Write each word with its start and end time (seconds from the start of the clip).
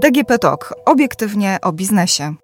DGP 0.00 0.38
Talk. 0.38 0.74
Obiektywnie 0.86 1.58
o 1.62 1.72
biznesie. 1.72 2.34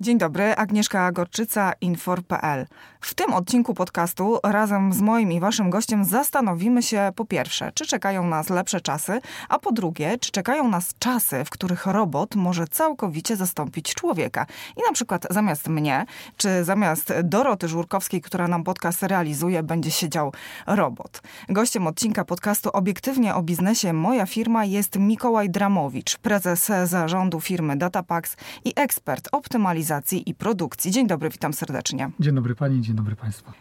Dzień 0.00 0.18
dobry, 0.18 0.56
Agnieszka 0.56 1.12
Gorczyca, 1.12 1.72
Infor.pl. 1.80 2.66
W 3.00 3.14
tym 3.14 3.32
odcinku 3.32 3.74
podcastu 3.74 4.38
razem 4.44 4.92
z 4.92 5.00
moim 5.00 5.32
i 5.32 5.40
waszym 5.40 5.70
gościem 5.70 6.04
zastanowimy 6.04 6.82
się 6.82 7.12
po 7.16 7.24
pierwsze, 7.24 7.72
czy 7.74 7.86
czekają 7.86 8.26
nas 8.26 8.50
lepsze 8.50 8.80
czasy, 8.80 9.20
a 9.48 9.58
po 9.58 9.72
drugie, 9.72 10.18
czy 10.18 10.30
czekają 10.30 10.68
nas 10.68 10.94
czasy, 10.98 11.44
w 11.44 11.50
których 11.50 11.86
robot 11.86 12.34
może 12.34 12.66
całkowicie 12.66 13.36
zastąpić 13.36 13.94
człowieka. 13.94 14.46
I 14.76 14.80
na 14.86 14.92
przykład 14.92 15.26
zamiast 15.30 15.68
mnie, 15.68 16.06
czy 16.36 16.64
zamiast 16.64 17.14
Doroty 17.24 17.68
Żurkowskiej, 17.68 18.20
która 18.20 18.48
nam 18.48 18.64
podcast 18.64 19.02
realizuje, 19.02 19.62
będzie 19.62 19.90
siedział 19.90 20.32
robot. 20.66 21.22
Gościem 21.48 21.86
odcinka 21.86 22.24
podcastu 22.24 22.70
Obiektywnie 22.72 23.34
o 23.34 23.42
biznesie 23.42 23.92
Moja 23.92 24.26
firma 24.26 24.64
jest 24.64 24.98
Mikołaj 24.98 25.50
Dramowicz, 25.50 26.18
prezes 26.18 26.70
zarządu 26.84 27.40
firmy 27.40 27.76
Datapax 27.76 28.36
i 28.64 28.72
ekspert 28.76 29.28
optymalizacji 29.32 29.87
i 30.26 30.34
produkcji. 30.34 30.90
Dzień 30.90 31.06
dobry, 31.06 31.30
witam 31.30 31.52
serdecznie. 31.52 32.10
Dzień 32.20 32.34
dobry 32.34 32.54
pani, 32.54 32.80
dzień 32.80 32.96
dobry 32.96 33.16
państwu. 33.16 33.52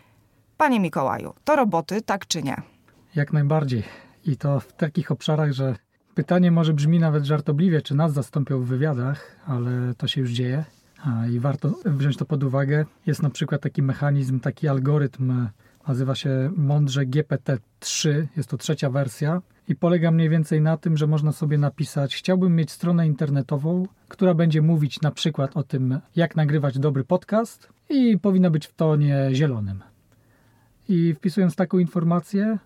Panie 0.58 0.80
Mikołaju, 0.80 1.34
to 1.44 1.56
roboty, 1.56 2.02
tak 2.02 2.28
czy 2.28 2.44
nie? 2.44 2.62
Jak 3.16 3.34
najbardziej. 3.34 3.84
I 4.26 4.38
to 4.38 4.60
w 4.60 4.74
takich 4.74 5.12
obszarach, 5.12 5.52
że 5.52 5.76
pytanie 6.16 6.52
może 6.52 6.74
brzmi 6.74 7.00
nawet 7.00 7.26
żartobliwie, 7.26 7.82
czy 7.82 7.96
nas 7.96 8.14
zastąpią 8.14 8.60
w 8.60 8.66
wywiadach, 8.66 9.36
ale 9.46 9.94
to 9.98 10.08
się 10.08 10.22
już 10.22 10.32
dzieje 10.32 10.66
i 11.32 11.40
warto 11.40 11.76
wziąć 11.86 12.18
to 12.18 12.26
pod 12.26 12.44
uwagę. 12.44 12.86
Jest 13.06 13.24
na 13.24 13.30
przykład 13.30 13.62
taki 13.62 13.82
mechanizm, 13.82 14.40
taki 14.40 14.68
algorytm, 14.68 15.48
nazywa 15.88 16.16
się 16.16 16.52
mądrze 16.56 17.06
GPT-3, 17.06 18.26
jest 18.38 18.50
to 18.50 18.58
trzecia 18.58 18.90
wersja 18.90 19.42
i 19.68 19.76
polega 19.76 20.12
mniej 20.12 20.30
więcej 20.30 20.62
na 20.62 20.78
tym, 20.78 20.98
że 20.98 21.08
można 21.08 21.32
sobie 21.32 21.58
napisać: 21.58 22.16
Chciałbym 22.16 22.56
mieć 22.56 22.72
stronę 22.72 23.08
internetową, 23.08 23.88
która 24.08 24.34
będzie 24.34 24.62
mówić 24.62 25.02
na 25.02 25.12
przykład 25.12 25.58
o 25.58 25.64
tym, 25.64 26.00
jak 26.16 26.36
nagrywać 26.36 26.80
dobry 26.80 27.04
podcast, 27.04 27.70
i 27.90 28.18
powinna 28.20 28.50
być 28.50 28.68
w 28.68 28.74
tonie 28.74 29.30
zielonym. 29.34 29.84
I 30.90 31.14
wpisując 31.14 31.56
taką 31.56 31.80
informację, 31.80 32.58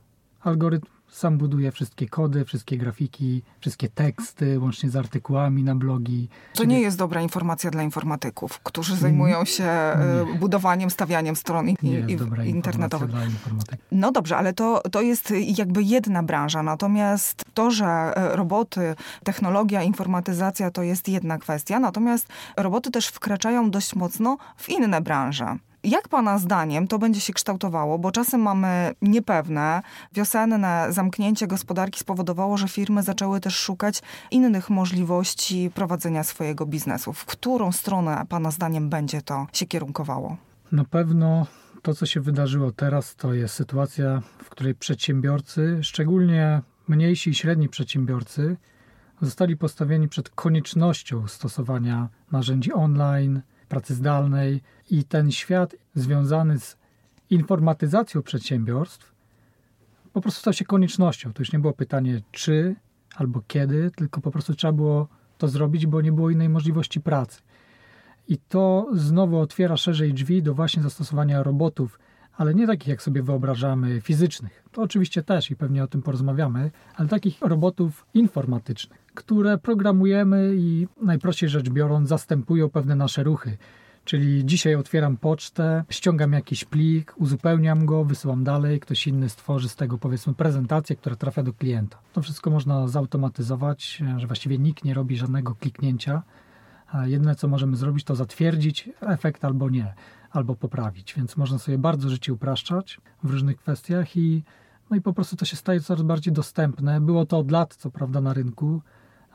algorytm 0.41 0.87
sam 1.11 1.37
buduje 1.37 1.71
wszystkie 1.71 2.09
kody, 2.09 2.45
wszystkie 2.45 2.77
grafiki, 2.77 3.43
wszystkie 3.59 3.89
teksty, 3.89 4.59
łącznie 4.59 4.89
z 4.89 4.95
artykułami 4.95 5.63
na 5.63 5.75
blogi. 5.75 6.29
To 6.53 6.63
nie 6.63 6.81
jest 6.81 6.97
dobra 6.97 7.21
informacja 7.21 7.71
dla 7.71 7.83
informatyków, 7.83 8.59
którzy 8.59 8.95
zajmują 8.95 9.45
się 9.45 9.67
nie. 10.25 10.39
budowaniem, 10.39 10.89
stawianiem 10.89 11.35
stron 11.35 11.69
i, 11.69 11.75
i 12.43 12.49
internetowych. 12.49 13.09
No 13.91 14.11
dobrze, 14.11 14.37
ale 14.37 14.53
to, 14.53 14.81
to 14.91 15.01
jest 15.01 15.33
jakby 15.57 15.83
jedna 15.83 16.23
branża. 16.23 16.63
Natomiast 16.63 17.45
to, 17.53 17.71
że 17.71 18.13
roboty, 18.15 18.95
technologia, 19.23 19.83
informatyzacja 19.83 20.71
to 20.71 20.83
jest 20.83 21.09
jedna 21.09 21.37
kwestia, 21.37 21.79
natomiast 21.79 22.27
roboty 22.57 22.91
też 22.91 23.07
wkraczają 23.07 23.71
dość 23.71 23.95
mocno 23.95 24.37
w 24.57 24.69
inne 24.69 25.01
branże. 25.01 25.57
Jak 25.83 26.07
Pana 26.07 26.37
zdaniem 26.37 26.87
to 26.87 26.99
będzie 26.99 27.21
się 27.21 27.33
kształtowało? 27.33 27.99
Bo 27.99 28.11
czasem 28.11 28.41
mamy 28.41 28.91
niepewne. 29.01 29.81
Wiosenne 30.13 30.87
zamknięcie 30.89 31.47
gospodarki 31.47 31.99
spowodowało, 31.99 32.57
że 32.57 32.67
firmy 32.67 33.03
zaczęły 33.03 33.39
też 33.39 33.55
szukać 33.55 34.01
innych 34.31 34.69
możliwości 34.69 35.71
prowadzenia 35.75 36.23
swojego 36.23 36.65
biznesu. 36.65 37.13
W 37.13 37.25
którą 37.25 37.71
stronę 37.71 38.25
Pana 38.29 38.51
zdaniem 38.51 38.89
będzie 38.89 39.21
to 39.21 39.47
się 39.53 39.65
kierunkowało? 39.65 40.37
Na 40.71 40.85
pewno 40.85 41.45
to, 41.81 41.93
co 41.93 42.05
się 42.05 42.21
wydarzyło 42.21 42.71
teraz, 42.71 43.15
to 43.15 43.33
jest 43.33 43.53
sytuacja, 43.53 44.21
w 44.43 44.49
której 44.49 44.75
przedsiębiorcy, 44.75 45.79
szczególnie 45.81 46.61
mniejsi 46.87 47.29
i 47.29 47.35
średni 47.35 47.69
przedsiębiorcy, 47.69 48.57
zostali 49.21 49.57
postawieni 49.57 50.09
przed 50.09 50.29
koniecznością 50.29 51.27
stosowania 51.27 52.09
narzędzi 52.31 52.73
online, 52.73 53.41
pracy 53.71 53.95
zdalnej 53.95 54.61
i 54.89 55.03
ten 55.03 55.31
świat 55.31 55.75
związany 55.95 56.59
z 56.59 56.77
informatyzacją 57.29 58.21
przedsiębiorstw 58.21 59.11
po 60.13 60.21
prostu 60.21 60.39
stał 60.39 60.53
się 60.53 60.65
koniecznością. 60.65 61.33
To 61.33 61.41
już 61.41 61.53
nie 61.53 61.59
było 61.59 61.73
pytanie 61.73 62.21
czy 62.31 62.75
albo 63.15 63.41
kiedy, 63.47 63.91
tylko 63.95 64.21
po 64.21 64.31
prostu 64.31 64.55
trzeba 64.55 64.73
było 64.73 65.07
to 65.37 65.47
zrobić, 65.47 65.87
bo 65.87 66.01
nie 66.01 66.11
było 66.11 66.29
innej 66.29 66.49
możliwości 66.49 67.01
pracy. 67.01 67.41
I 68.27 68.37
to 68.37 68.87
znowu 68.93 69.39
otwiera 69.39 69.77
szerzej 69.77 70.13
drzwi 70.13 70.43
do 70.43 70.53
właśnie 70.53 70.83
zastosowania 70.83 71.43
robotów, 71.43 71.99
ale 72.37 72.53
nie 72.55 72.67
takich, 72.67 72.87
jak 72.87 73.01
sobie 73.01 73.23
wyobrażamy, 73.23 74.01
fizycznych. 74.01 74.63
To 74.71 74.81
oczywiście 74.81 75.23
też 75.23 75.51
i 75.51 75.55
pewnie 75.55 75.83
o 75.83 75.87
tym 75.87 76.01
porozmawiamy, 76.01 76.71
ale 76.95 77.09
takich 77.09 77.41
robotów 77.41 78.05
informatycznych, 78.13 79.00
które 79.15 79.57
programujemy 79.57 80.51
i 80.55 80.87
najprościej 81.01 81.49
rzecz 81.49 81.69
biorąc 81.69 82.09
zastępują 82.09 82.69
pewne 82.69 82.95
nasze 82.95 83.23
ruchy. 83.23 83.57
Czyli 84.05 84.45
dzisiaj 84.45 84.75
otwieram 84.75 85.17
pocztę, 85.17 85.83
ściągam 85.89 86.33
jakiś 86.33 86.65
plik, 86.65 87.13
uzupełniam 87.17 87.85
go, 87.85 88.05
wysyłam 88.05 88.43
dalej, 88.43 88.79
ktoś 88.79 89.07
inny 89.07 89.29
stworzy 89.29 89.69
z 89.69 89.75
tego 89.75 89.97
powiedzmy 89.97 90.33
prezentację, 90.33 90.95
która 90.95 91.15
trafia 91.15 91.43
do 91.43 91.53
klienta. 91.53 91.97
To 92.13 92.21
wszystko 92.21 92.49
można 92.49 92.87
zautomatyzować, 92.87 94.03
że 94.17 94.27
właściwie 94.27 94.57
nikt 94.57 94.83
nie 94.85 94.93
robi 94.93 95.17
żadnego 95.17 95.55
kliknięcia. 95.55 96.23
Jedyne 97.03 97.35
co 97.35 97.47
możemy 97.47 97.75
zrobić 97.75 98.03
to 98.03 98.15
zatwierdzić 98.15 98.89
efekt 99.01 99.45
albo 99.45 99.69
nie, 99.69 99.93
albo 100.31 100.55
poprawić. 100.55 101.13
Więc 101.13 101.37
można 101.37 101.59
sobie 101.59 101.77
bardzo 101.77 102.09
życie 102.09 102.33
upraszczać 102.33 103.01
w 103.23 103.29
różnych 103.29 103.57
kwestiach 103.57 104.17
i 104.17 104.43
no 104.89 104.97
i 104.97 105.01
po 105.01 105.13
prostu 105.13 105.35
to 105.35 105.45
się 105.45 105.55
staje 105.55 105.79
coraz 105.79 106.03
bardziej 106.03 106.33
dostępne. 106.33 107.01
Było 107.01 107.25
to 107.25 107.37
od 107.37 107.51
lat, 107.51 107.75
co 107.75 107.91
prawda, 107.91 108.21
na 108.21 108.33
rynku, 108.33 108.81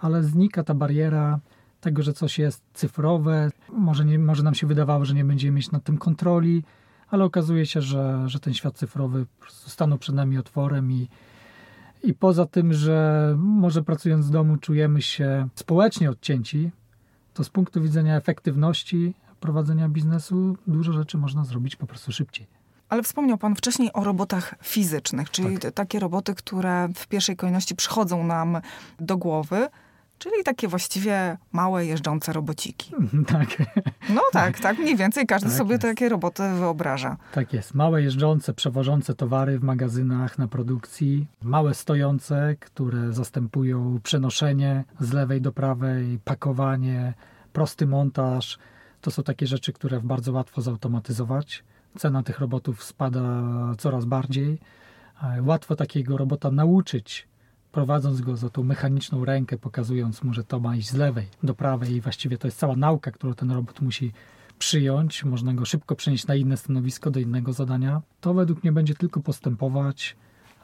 ale 0.00 0.22
znika 0.22 0.64
ta 0.64 0.74
bariera 0.74 1.40
tego, 1.80 2.02
że 2.02 2.12
coś 2.12 2.38
jest 2.38 2.62
cyfrowe. 2.74 3.50
Może, 3.72 4.04
nie, 4.04 4.18
może 4.18 4.42
nam 4.42 4.54
się 4.54 4.66
wydawało, 4.66 5.04
że 5.04 5.14
nie 5.14 5.24
będziemy 5.24 5.56
mieć 5.56 5.70
nad 5.70 5.84
tym 5.84 5.98
kontroli, 5.98 6.62
ale 7.08 7.24
okazuje 7.24 7.66
się, 7.66 7.82
że, 7.82 8.22
że 8.26 8.40
ten 8.40 8.54
świat 8.54 8.76
cyfrowy 8.76 9.26
stanął 9.48 9.98
przed 9.98 10.14
nami 10.14 10.38
otworem 10.38 10.92
i, 10.92 11.08
i 12.02 12.14
poza 12.14 12.46
tym, 12.46 12.72
że 12.72 13.34
może 13.38 13.82
pracując 13.82 14.24
z 14.24 14.30
domu 14.30 14.56
czujemy 14.56 15.02
się 15.02 15.48
społecznie 15.54 16.10
odcięci, 16.10 16.70
to 17.34 17.44
z 17.44 17.50
punktu 17.50 17.82
widzenia 17.82 18.16
efektywności 18.16 19.14
prowadzenia 19.40 19.88
biznesu 19.88 20.56
dużo 20.66 20.92
rzeczy 20.92 21.18
można 21.18 21.44
zrobić 21.44 21.76
po 21.76 21.86
prostu 21.86 22.12
szybciej. 22.12 22.46
Ale 22.88 23.02
wspomniał 23.02 23.38
Pan 23.38 23.54
wcześniej 23.54 23.92
o 23.92 24.04
robotach 24.04 24.54
fizycznych, 24.62 25.30
czyli 25.30 25.58
tak. 25.58 25.72
takie 25.72 26.00
roboty, 26.00 26.34
które 26.34 26.88
w 26.94 27.06
pierwszej 27.08 27.36
kolejności 27.36 27.74
przychodzą 27.74 28.24
nam 28.24 28.60
do 29.00 29.16
głowy. 29.16 29.68
Czyli 30.18 30.44
takie 30.44 30.68
właściwie 30.68 31.36
małe, 31.52 31.86
jeżdżące 31.86 32.32
robociki. 32.32 32.92
Tak. 33.26 33.48
No 34.08 34.20
tak, 34.32 34.60
tak, 34.60 34.78
mniej 34.78 34.96
więcej 34.96 35.26
każdy 35.26 35.48
tak 35.48 35.58
sobie 35.58 35.72
jest. 35.72 35.82
takie 35.82 36.08
roboty 36.08 36.42
wyobraża. 36.58 37.16
Tak 37.32 37.52
jest. 37.52 37.74
Małe, 37.74 38.02
jeżdżące, 38.02 38.54
przewożące 38.54 39.14
towary 39.14 39.58
w 39.58 39.62
magazynach 39.62 40.38
na 40.38 40.48
produkcji. 40.48 41.26
Małe, 41.42 41.74
stojące, 41.74 42.56
które 42.60 43.12
zastępują 43.12 44.00
przenoszenie 44.02 44.84
z 45.00 45.12
lewej 45.12 45.40
do 45.40 45.52
prawej, 45.52 46.18
pakowanie, 46.24 47.14
prosty 47.52 47.86
montaż. 47.86 48.58
To 49.00 49.10
są 49.10 49.22
takie 49.22 49.46
rzeczy, 49.46 49.72
które 49.72 50.00
bardzo 50.00 50.32
łatwo 50.32 50.62
zautomatyzować. 50.62 51.64
Cena 51.98 52.22
tych 52.22 52.38
robotów 52.38 52.84
spada 52.84 53.22
coraz 53.78 54.04
bardziej. 54.04 54.58
Łatwo 55.42 55.76
takiego 55.76 56.16
robota 56.16 56.50
nauczyć 56.50 57.28
prowadząc 57.76 58.20
go 58.20 58.36
za 58.36 58.50
tą 58.50 58.62
mechaniczną 58.62 59.24
rękę, 59.24 59.58
pokazując 59.58 60.22
mu, 60.22 60.34
że 60.34 60.44
to 60.44 60.60
ma 60.60 60.76
iść 60.76 60.90
z 60.90 60.94
lewej 60.94 61.26
do 61.42 61.54
prawej 61.54 61.92
i 61.92 62.00
właściwie 62.00 62.38
to 62.38 62.48
jest 62.48 62.58
cała 62.58 62.76
nauka, 62.76 63.10
którą 63.10 63.34
ten 63.34 63.50
robot 63.50 63.80
musi 63.80 64.12
przyjąć, 64.58 65.24
można 65.24 65.54
go 65.54 65.64
szybko 65.64 65.96
przenieść 65.96 66.26
na 66.26 66.34
inne 66.34 66.56
stanowisko, 66.56 67.10
do 67.10 67.20
innego 67.20 67.52
zadania, 67.52 68.02
to 68.20 68.34
według 68.34 68.62
mnie 68.62 68.72
będzie 68.72 68.94
tylko 68.94 69.20
postępować, 69.20 70.16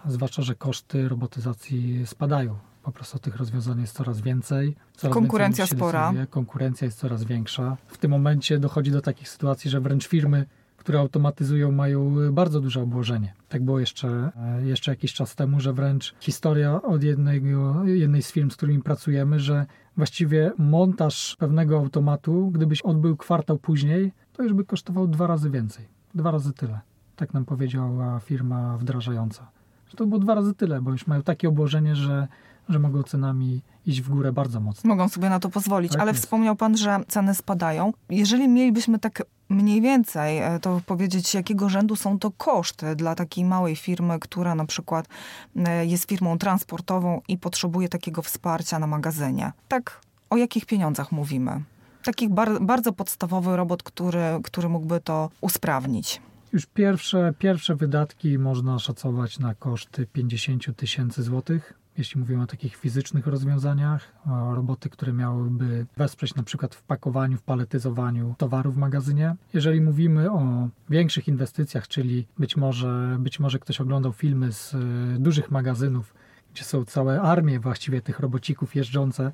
zwłaszcza, 0.06 0.42
że 0.42 0.54
koszty 0.54 1.08
robotyzacji 1.08 2.06
spadają. 2.06 2.56
Po 2.82 2.92
prostu 2.92 3.18
tych 3.18 3.36
rozwiązań 3.36 3.80
jest 3.80 3.96
coraz 3.96 4.20
więcej. 4.20 4.76
Coraz 4.96 5.14
konkurencja 5.14 5.64
więcej 5.64 5.78
spora. 5.78 6.06
Decyduje, 6.06 6.26
konkurencja 6.26 6.84
jest 6.84 6.98
coraz 6.98 7.24
większa. 7.24 7.76
W 7.86 7.98
tym 7.98 8.10
momencie 8.10 8.58
dochodzi 8.58 8.90
do 8.90 9.00
takich 9.00 9.28
sytuacji, 9.28 9.70
że 9.70 9.80
wręcz 9.80 10.08
firmy 10.08 10.46
które 10.82 10.98
automatyzują, 10.98 11.72
mają 11.72 12.14
bardzo 12.32 12.60
duże 12.60 12.82
obłożenie. 12.82 13.34
Tak 13.48 13.64
było 13.64 13.80
jeszcze, 13.80 14.30
e, 14.36 14.66
jeszcze 14.66 14.90
jakiś 14.90 15.12
czas 15.12 15.34
temu, 15.34 15.60
że 15.60 15.72
wręcz 15.72 16.14
historia 16.20 16.82
od 16.82 17.02
jednego, 17.02 17.84
jednej 17.84 18.22
z 18.22 18.32
firm, 18.32 18.50
z 18.50 18.56
którymi 18.56 18.82
pracujemy, 18.82 19.40
że 19.40 19.66
właściwie 19.96 20.52
montaż 20.58 21.36
pewnego 21.38 21.78
automatu, 21.78 22.50
gdybyś 22.50 22.82
odbył 22.82 23.16
kwartał 23.16 23.58
później, 23.58 24.12
to 24.32 24.42
już 24.42 24.52
by 24.52 24.64
kosztował 24.64 25.08
dwa 25.08 25.26
razy 25.26 25.50
więcej. 25.50 25.88
Dwa 26.14 26.30
razy 26.30 26.52
tyle. 26.52 26.80
Tak 27.16 27.34
nam 27.34 27.44
powiedziała 27.44 28.20
firma 28.20 28.78
wdrażająca. 28.78 29.50
Że 29.88 29.96
to 29.96 30.06
było 30.06 30.20
dwa 30.20 30.34
razy 30.34 30.54
tyle, 30.54 30.82
bo 30.82 30.90
już 30.90 31.06
mają 31.06 31.22
takie 31.22 31.48
obłożenie, 31.48 31.96
że 31.96 32.28
że 32.68 32.78
mogą 32.78 33.02
cenami 33.02 33.62
iść 33.86 34.02
w 34.02 34.08
górę 34.08 34.32
bardzo 34.32 34.60
mocno. 34.60 34.88
Mogą 34.88 35.08
sobie 35.08 35.28
na 35.28 35.40
to 35.40 35.48
pozwolić, 35.48 35.92
tak 35.92 36.00
ale 36.00 36.10
jest. 36.10 36.22
wspomniał 36.22 36.56
Pan, 36.56 36.76
że 36.76 37.00
ceny 37.08 37.34
spadają. 37.34 37.92
Jeżeli 38.10 38.48
mielibyśmy 38.48 38.98
tak 38.98 39.22
mniej 39.52 39.80
więcej 39.80 40.38
e, 40.38 40.58
to 40.60 40.80
powiedzieć, 40.86 41.34
jakiego 41.34 41.68
rzędu 41.68 41.96
są 41.96 42.18
to 42.18 42.30
koszty 42.30 42.96
dla 42.96 43.14
takiej 43.14 43.44
małej 43.44 43.76
firmy, 43.76 44.18
która 44.18 44.54
na 44.54 44.64
przykład 44.64 45.08
e, 45.56 45.86
jest 45.86 46.08
firmą 46.08 46.38
transportową 46.38 47.20
i 47.28 47.38
potrzebuje 47.38 47.88
takiego 47.88 48.22
wsparcia 48.22 48.78
na 48.78 48.86
magazynie? 48.86 49.52
Tak, 49.68 50.00
o 50.30 50.36
jakich 50.36 50.66
pieniądzach 50.66 51.12
mówimy? 51.12 51.62
Taki 52.04 52.28
bar 52.28 52.60
bardzo 52.60 52.92
podstawowy 52.92 53.56
robot, 53.56 53.82
który, 53.82 54.22
który 54.44 54.68
mógłby 54.68 55.00
to 55.00 55.30
usprawnić. 55.40 56.20
Już 56.52 56.66
pierwsze, 56.66 57.34
pierwsze 57.38 57.76
wydatki 57.76 58.38
można 58.38 58.78
szacować 58.78 59.38
na 59.38 59.54
koszty 59.54 60.06
50 60.06 60.76
tysięcy 60.76 61.22
złotych 61.22 61.81
jeśli 61.98 62.20
mówimy 62.20 62.42
o 62.42 62.46
takich 62.46 62.76
fizycznych 62.76 63.26
rozwiązaniach, 63.26 64.12
roboty, 64.54 64.90
które 64.90 65.12
miałyby 65.12 65.86
wesprzeć 65.96 66.34
na 66.34 66.42
przykład 66.42 66.74
w 66.74 66.82
pakowaniu, 66.82 67.36
w 67.38 67.42
paletyzowaniu 67.42 68.34
towaru 68.38 68.72
w 68.72 68.76
magazynie. 68.76 69.36
Jeżeli 69.54 69.80
mówimy 69.80 70.30
o 70.30 70.68
większych 70.90 71.28
inwestycjach, 71.28 71.88
czyli 71.88 72.26
być 72.38 72.56
może, 72.56 73.16
być 73.20 73.40
może 73.40 73.58
ktoś 73.58 73.80
oglądał 73.80 74.12
filmy 74.12 74.52
z 74.52 74.74
e, 74.74 74.78
dużych 75.18 75.50
magazynów, 75.50 76.14
gdzie 76.54 76.64
są 76.64 76.84
całe 76.84 77.20
armie 77.20 77.60
właściwie 77.60 78.02
tych 78.02 78.20
robocików 78.20 78.74
jeżdżące, 78.74 79.32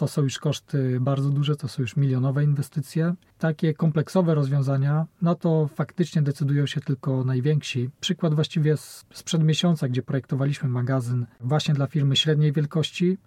to 0.00 0.08
są 0.08 0.22
już 0.22 0.38
koszty 0.38 1.00
bardzo 1.00 1.30
duże, 1.30 1.56
to 1.56 1.68
są 1.68 1.82
już 1.82 1.96
milionowe 1.96 2.44
inwestycje. 2.44 3.14
Takie 3.38 3.74
kompleksowe 3.74 4.34
rozwiązania, 4.34 5.06
no 5.22 5.34
to 5.34 5.68
faktycznie 5.74 6.22
decydują 6.22 6.66
się 6.66 6.80
tylko 6.80 7.24
najwięksi. 7.24 7.90
Przykład 8.00 8.34
właściwie 8.34 8.76
sprzed 9.12 9.44
miesiąca, 9.44 9.88
gdzie 9.88 10.02
projektowaliśmy 10.02 10.68
magazyn 10.68 11.26
właśnie 11.40 11.74
dla 11.74 11.86
firmy 11.86 12.16
średniej 12.16 12.52
wielkości, 12.52 13.18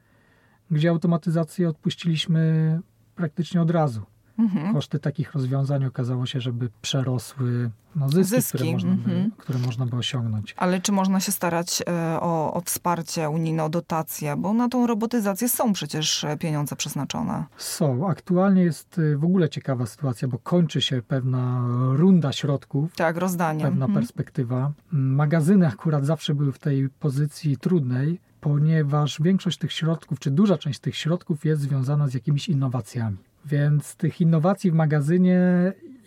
gdzie 0.72 0.90
automatyzację 0.90 1.70
odpuściliśmy 1.70 2.80
praktycznie 3.16 3.62
od 3.62 3.72
razu. 3.72 4.02
Mhm. 4.38 4.74
Koszty 4.74 5.00
takich 5.00 5.34
rozwiązań 5.34 5.86
okazało 5.86 6.26
się, 6.26 6.42
żeby 6.42 6.70
przerosły 6.82 7.70
no, 7.96 8.10
zyski, 8.10 8.36
zyski. 8.36 8.58
Które, 8.58 8.72
można 8.72 8.96
by, 8.96 9.12
mhm. 9.12 9.32
które 9.38 9.60
można 9.60 9.86
by 9.86 9.96
osiągnąć. 9.96 10.54
Ale 10.58 10.82
czy 10.82 10.92
można 10.92 11.20
się 11.20 11.32
starać 11.32 11.82
e, 11.82 12.20
o, 12.22 12.54
o 12.54 12.62
wsparcie 12.62 13.30
unijne, 13.30 13.64
o 13.64 13.70
dotacje? 13.70 14.36
Bo 14.38 14.54
na 14.54 14.70
tą 14.70 14.88
robotyzację 14.88 15.50
są 15.50 15.74
przecież 15.74 16.24
e, 16.24 16.38
pieniądze 16.38 16.76
przeznaczone. 16.76 17.46
Są. 17.58 18.08
Aktualnie 18.10 18.64
jest 18.64 19.00
e, 19.00 19.18
w 19.18 19.24
ogóle 19.24 19.50
ciekawa 19.50 19.86
sytuacja, 19.86 20.28
bo 20.28 20.40
kończy 20.40 20.82
się 20.82 21.02
pewna 21.02 21.62
runda 21.92 22.32
środków. 22.32 22.96
Tak, 22.96 23.18
rozdanie. 23.18 23.64
Pewna 23.64 23.86
mhm. 23.86 24.04
perspektywa. 24.04 24.72
Magazyny 24.92 25.68
akurat 25.68 26.06
zawsze 26.06 26.36
były 26.36 26.52
w 26.52 26.60
tej 26.60 26.90
pozycji 26.90 27.58
trudnej, 27.58 28.20
ponieważ 28.42 29.22
większość 29.22 29.58
tych 29.58 29.72
środków, 29.72 30.20
czy 30.20 30.32
duża 30.32 30.58
część 30.58 30.80
tych 30.80 30.96
środków 30.96 31.46
jest 31.46 31.62
związana 31.62 32.08
z 32.08 32.14
jakimiś 32.14 32.50
innowacjami. 32.50 33.18
Więc 33.46 33.96
tych 33.96 34.22
innowacji 34.22 34.72
w 34.72 34.74
magazynie 34.74 35.40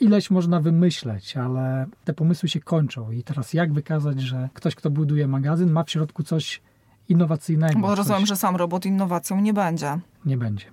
ileś 0.01 0.31
można 0.31 0.61
wymyśleć, 0.61 1.37
ale 1.37 1.87
te 2.05 2.13
pomysły 2.13 2.49
się 2.49 2.61
kończą. 2.61 3.11
I 3.11 3.23
teraz 3.23 3.53
jak 3.55 3.73
wykazać, 3.73 4.21
że 4.21 4.49
ktoś, 4.55 4.75
kto 4.75 4.91
buduje 4.91 5.29
magazyn, 5.29 5.71
ma 5.71 5.85
w 5.85 5.91
środku 5.91 6.23
coś 6.23 6.63
innowacyjnego? 7.09 7.81
Bo 7.81 7.95
rozumiem, 7.95 8.21
coś... 8.21 8.29
że 8.29 8.37
sam 8.37 8.57
robot 8.57 8.87
innowacją 8.87 9.41
nie 9.41 9.55
będzie. 9.55 9.99
Nie 10.25 10.37
będzie. 10.37 10.67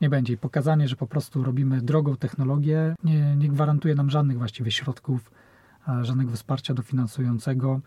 Nie 0.00 0.08
będzie. 0.08 0.32
I 0.32 0.36
pokazanie, 0.36 0.88
że 0.88 0.96
po 0.96 1.06
prostu 1.06 1.44
robimy 1.44 1.80
drogą 1.80 2.16
technologię, 2.16 2.94
nie, 3.04 3.36
nie 3.36 3.48
gwarantuje 3.48 3.94
nam 3.94 4.10
żadnych 4.10 4.38
właściwie 4.38 4.70
środków, 4.70 5.30
żadnego 6.02 6.32
wsparcia 6.32 6.74
dofinansującego. 6.74 7.80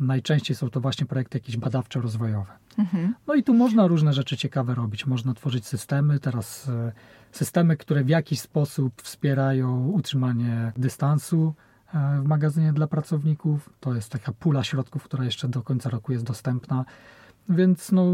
Najczęściej 0.00 0.56
są 0.56 0.70
to 0.70 0.80
właśnie 0.80 1.06
projekty 1.06 1.38
jakieś 1.38 1.56
badawczo-rozwojowe. 1.56 2.52
Mhm. 2.78 3.14
No 3.26 3.34
i 3.34 3.42
tu 3.42 3.54
można 3.54 3.86
różne 3.86 4.12
rzeczy 4.12 4.36
ciekawe 4.36 4.74
robić. 4.74 5.06
Można 5.06 5.34
tworzyć 5.34 5.66
systemy. 5.66 6.20
Teraz 6.20 6.68
e, 6.68 6.92
systemy, 7.32 7.76
które 7.76 8.04
w 8.04 8.08
jakiś 8.08 8.40
sposób 8.40 9.02
wspierają 9.02 9.88
utrzymanie 9.88 10.72
dystansu 10.76 11.54
e, 11.94 12.20
w 12.22 12.24
magazynie 12.24 12.72
dla 12.72 12.86
pracowników. 12.86 13.70
To 13.80 13.94
jest 13.94 14.12
taka 14.12 14.32
pula 14.32 14.64
środków, 14.64 15.04
która 15.04 15.24
jeszcze 15.24 15.48
do 15.48 15.62
końca 15.62 15.90
roku 15.90 16.12
jest 16.12 16.24
dostępna. 16.24 16.84
Więc 17.48 17.92
no, 17.92 18.04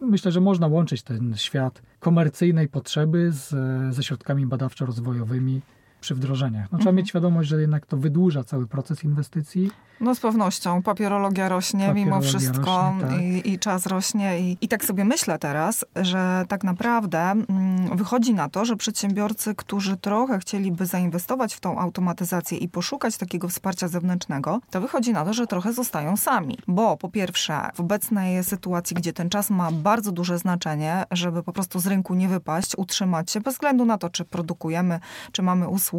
myślę, 0.00 0.32
że 0.32 0.40
można 0.40 0.66
łączyć 0.66 1.02
ten 1.02 1.36
świat 1.36 1.82
komercyjnej 2.00 2.68
potrzeby 2.68 3.32
z, 3.32 3.54
ze 3.94 4.02
środkami 4.02 4.46
badawczo-rozwojowymi 4.46 5.60
przy 6.06 6.14
wdrożeniach. 6.14 6.72
No, 6.72 6.78
trzeba 6.78 6.90
mhm. 6.90 6.96
mieć 6.96 7.08
świadomość, 7.08 7.48
że 7.48 7.60
jednak 7.60 7.86
to 7.86 7.96
wydłuża 7.96 8.44
cały 8.44 8.66
proces 8.66 9.04
inwestycji. 9.04 9.70
No 10.00 10.14
z 10.14 10.20
pewnością. 10.20 10.82
Papierologia 10.82 11.48
rośnie 11.48 11.86
Papierologia 11.86 12.04
mimo 12.04 12.20
wszystko 12.20 12.92
rośnie, 13.00 13.16
tak. 13.16 13.22
i, 13.22 13.52
i, 13.52 13.58
czas 13.58 13.86
rośnie. 13.86 14.40
I, 14.40 14.58
I 14.60 14.68
tak 14.68 14.84
sobie 14.84 15.04
myślę 15.04 15.38
teraz, 15.38 15.84
że 15.96 16.44
tak 16.48 16.64
naprawdę 16.64 17.18
mm, 17.18 17.96
wychodzi 17.96 18.34
na 18.34 18.48
to, 18.48 18.64
że 18.64 18.76
przedsiębiorcy, 18.76 19.54
którzy 19.54 19.96
trochę 19.96 20.38
chcieliby 20.38 20.86
zainwestować 20.86 21.54
w 21.54 21.60
tą 21.60 21.78
automatyzację 21.78 22.58
i 22.58 22.68
poszukać 22.68 23.16
takiego 23.16 23.48
wsparcia 23.48 23.88
zewnętrznego, 23.88 24.60
to 24.70 24.80
wychodzi 24.80 25.12
na 25.12 25.24
to, 25.24 25.32
że 25.32 25.46
trochę 25.46 25.72
zostają 25.72 26.16
sami. 26.16 26.58
Bo 26.68 26.96
po 26.96 27.08
pierwsze, 27.08 27.70
w 27.74 27.80
obecnej 27.80 28.44
sytuacji, 28.44 28.96
gdzie 28.96 29.12
ten 29.12 29.30
czas 29.30 29.50
ma 29.50 29.72
bardzo 29.72 30.12
duże 30.12 30.38
znaczenie, 30.38 31.04
żeby 31.10 31.42
po 31.42 31.52
prostu 31.52 31.80
z 31.80 31.86
rynku 31.86 32.14
nie 32.14 32.28
wypaść, 32.28 32.72
utrzymać 32.76 33.30
się 33.30 33.40
bez 33.40 33.54
względu 33.54 33.84
na 33.84 33.98
to, 33.98 34.10
czy 34.10 34.24
produkujemy, 34.24 35.00
czy 35.32 35.42
mamy 35.42 35.68
usługi, 35.68 35.95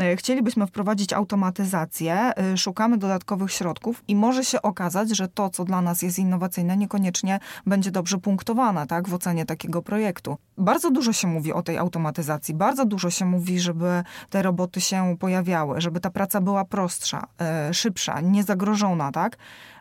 e, 0.00 0.16
chcielibyśmy 0.16 0.66
wprowadzić 0.66 1.12
automatyzację, 1.12 2.32
e, 2.36 2.56
szukamy 2.56 2.98
dodatkowych 2.98 3.52
środków 3.52 4.04
i 4.08 4.16
może 4.16 4.44
się 4.44 4.62
okazać, 4.62 5.16
że 5.16 5.28
to, 5.28 5.50
co 5.50 5.64
dla 5.64 5.80
nas 5.82 6.02
jest 6.02 6.18
innowacyjne, 6.18 6.76
niekoniecznie 6.76 7.40
będzie 7.66 7.90
dobrze 7.90 8.18
punktowane 8.18 8.86
tak, 8.86 9.08
w 9.08 9.14
ocenie 9.14 9.46
takiego 9.46 9.82
projektu. 9.82 10.36
Bardzo 10.58 10.90
dużo 10.90 11.12
się 11.12 11.28
mówi 11.28 11.52
o 11.52 11.62
tej 11.62 11.78
automatyzacji, 11.78 12.54
bardzo 12.54 12.84
dużo 12.84 13.10
się 13.10 13.24
mówi, 13.24 13.60
żeby 13.60 14.02
te 14.30 14.42
roboty 14.42 14.80
się 14.80 15.16
pojawiały, 15.18 15.80
żeby 15.80 16.00
ta 16.00 16.10
praca 16.10 16.40
była 16.40 16.64
prostsza, 16.64 17.26
yy, 17.68 17.74
szybsza, 17.74 18.20
niezagrożona, 18.20 19.12
tak? 19.12 19.36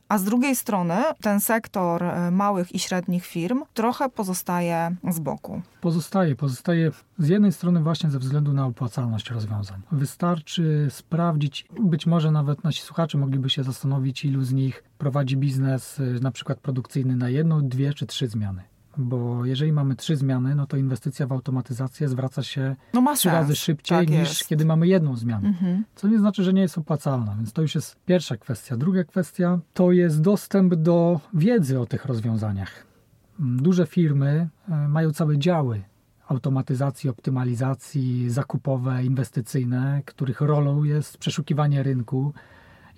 A 0.10 0.18
z 0.18 0.24
drugiej 0.24 0.56
strony 0.56 0.96
ten 1.22 1.40
sektor 1.40 2.04
e, 2.04 2.32
małych 2.32 2.76
i 2.76 2.80
średnich 2.80 3.26
firm 3.26 3.64
trochę 3.74 4.10
pozostaje 4.10 4.96
z 5.10 5.20
boku. 5.20 5.62
Pozostaje, 5.82 6.36
pozostaje 6.36 6.92
z 7.18 7.28
jednej 7.28 7.52
strony 7.52 7.84
właśnie 7.84 8.10
ze 8.10 8.20
względu 8.20 8.54
na 8.54 8.66
opłacalność 8.66 9.30
rozwiązań. 9.32 9.82
Wystarczy 9.92 10.88
sprawdzić, 10.90 11.68
być 11.80 12.06
może 12.06 12.32
nawet 12.32 12.64
nasi 12.64 12.82
słuchacze 12.82 13.18
mogliby 13.18 13.50
się 13.50 13.64
zastanowić, 13.64 14.26
ilu 14.26 14.44
z 14.44 14.54
nich 14.54 14.84
prowadzi 14.98 15.38
biznes 15.38 16.00
e, 16.00 16.04
na 16.04 16.32
przykład 16.32 16.60
produkcyjny 16.60 17.16
na 17.16 17.30
jedną, 17.30 17.68
dwie 17.68 17.94
czy 17.94 18.06
trzy 18.06 18.28
zmiany 18.28 18.64
bo 19.00 19.46
jeżeli 19.46 19.74
mamy 19.74 19.96
trzy 19.96 20.16
zmiany, 20.16 20.56
no 20.56 20.68
to 20.68 20.78
inwestycja 20.78 21.28
w 21.28 21.32
automatyzację 21.32 22.10
zwraca 22.10 22.44
się 22.44 22.76
no 22.94 23.16
trzy 23.16 23.30
razy 23.30 23.56
szybciej 23.56 23.98
tak 23.98 24.10
niż 24.10 24.30
jest. 24.30 24.48
kiedy 24.48 24.66
mamy 24.66 24.88
jedną 24.88 25.16
zmianę. 25.16 25.48
Mhm. 25.48 25.84
Co 25.96 26.08
nie 26.08 26.20
znaczy, 26.20 26.44
że 26.44 26.54
nie 26.54 26.62
jest 26.62 26.78
opłacalna, 26.78 27.36
więc 27.36 27.54
to 27.54 27.62
już 27.62 27.76
jest 27.76 27.96
pierwsza 28.06 28.38
kwestia. 28.38 28.78
Druga 28.78 29.04
kwestia 29.04 29.60
to 29.74 29.92
jest 29.92 30.22
dostęp 30.22 30.76
do 30.76 31.20
wiedzy 31.34 31.80
o 31.80 31.86
tych 31.86 32.06
rozwiązaniach. 32.06 32.86
Duże 33.40 33.86
firmy 33.86 34.50
e, 34.70 34.88
mają 34.88 35.12
całe 35.12 35.38
działy 35.38 35.82
automatyzacji, 36.28 37.10
optymalizacji 37.10 38.30
zakupowe, 38.30 39.04
inwestycyjne, 39.04 40.02
których 40.06 40.42
rolą 40.42 40.84
jest 40.84 41.18
przeszukiwanie 41.18 41.84
rynku, 41.84 42.34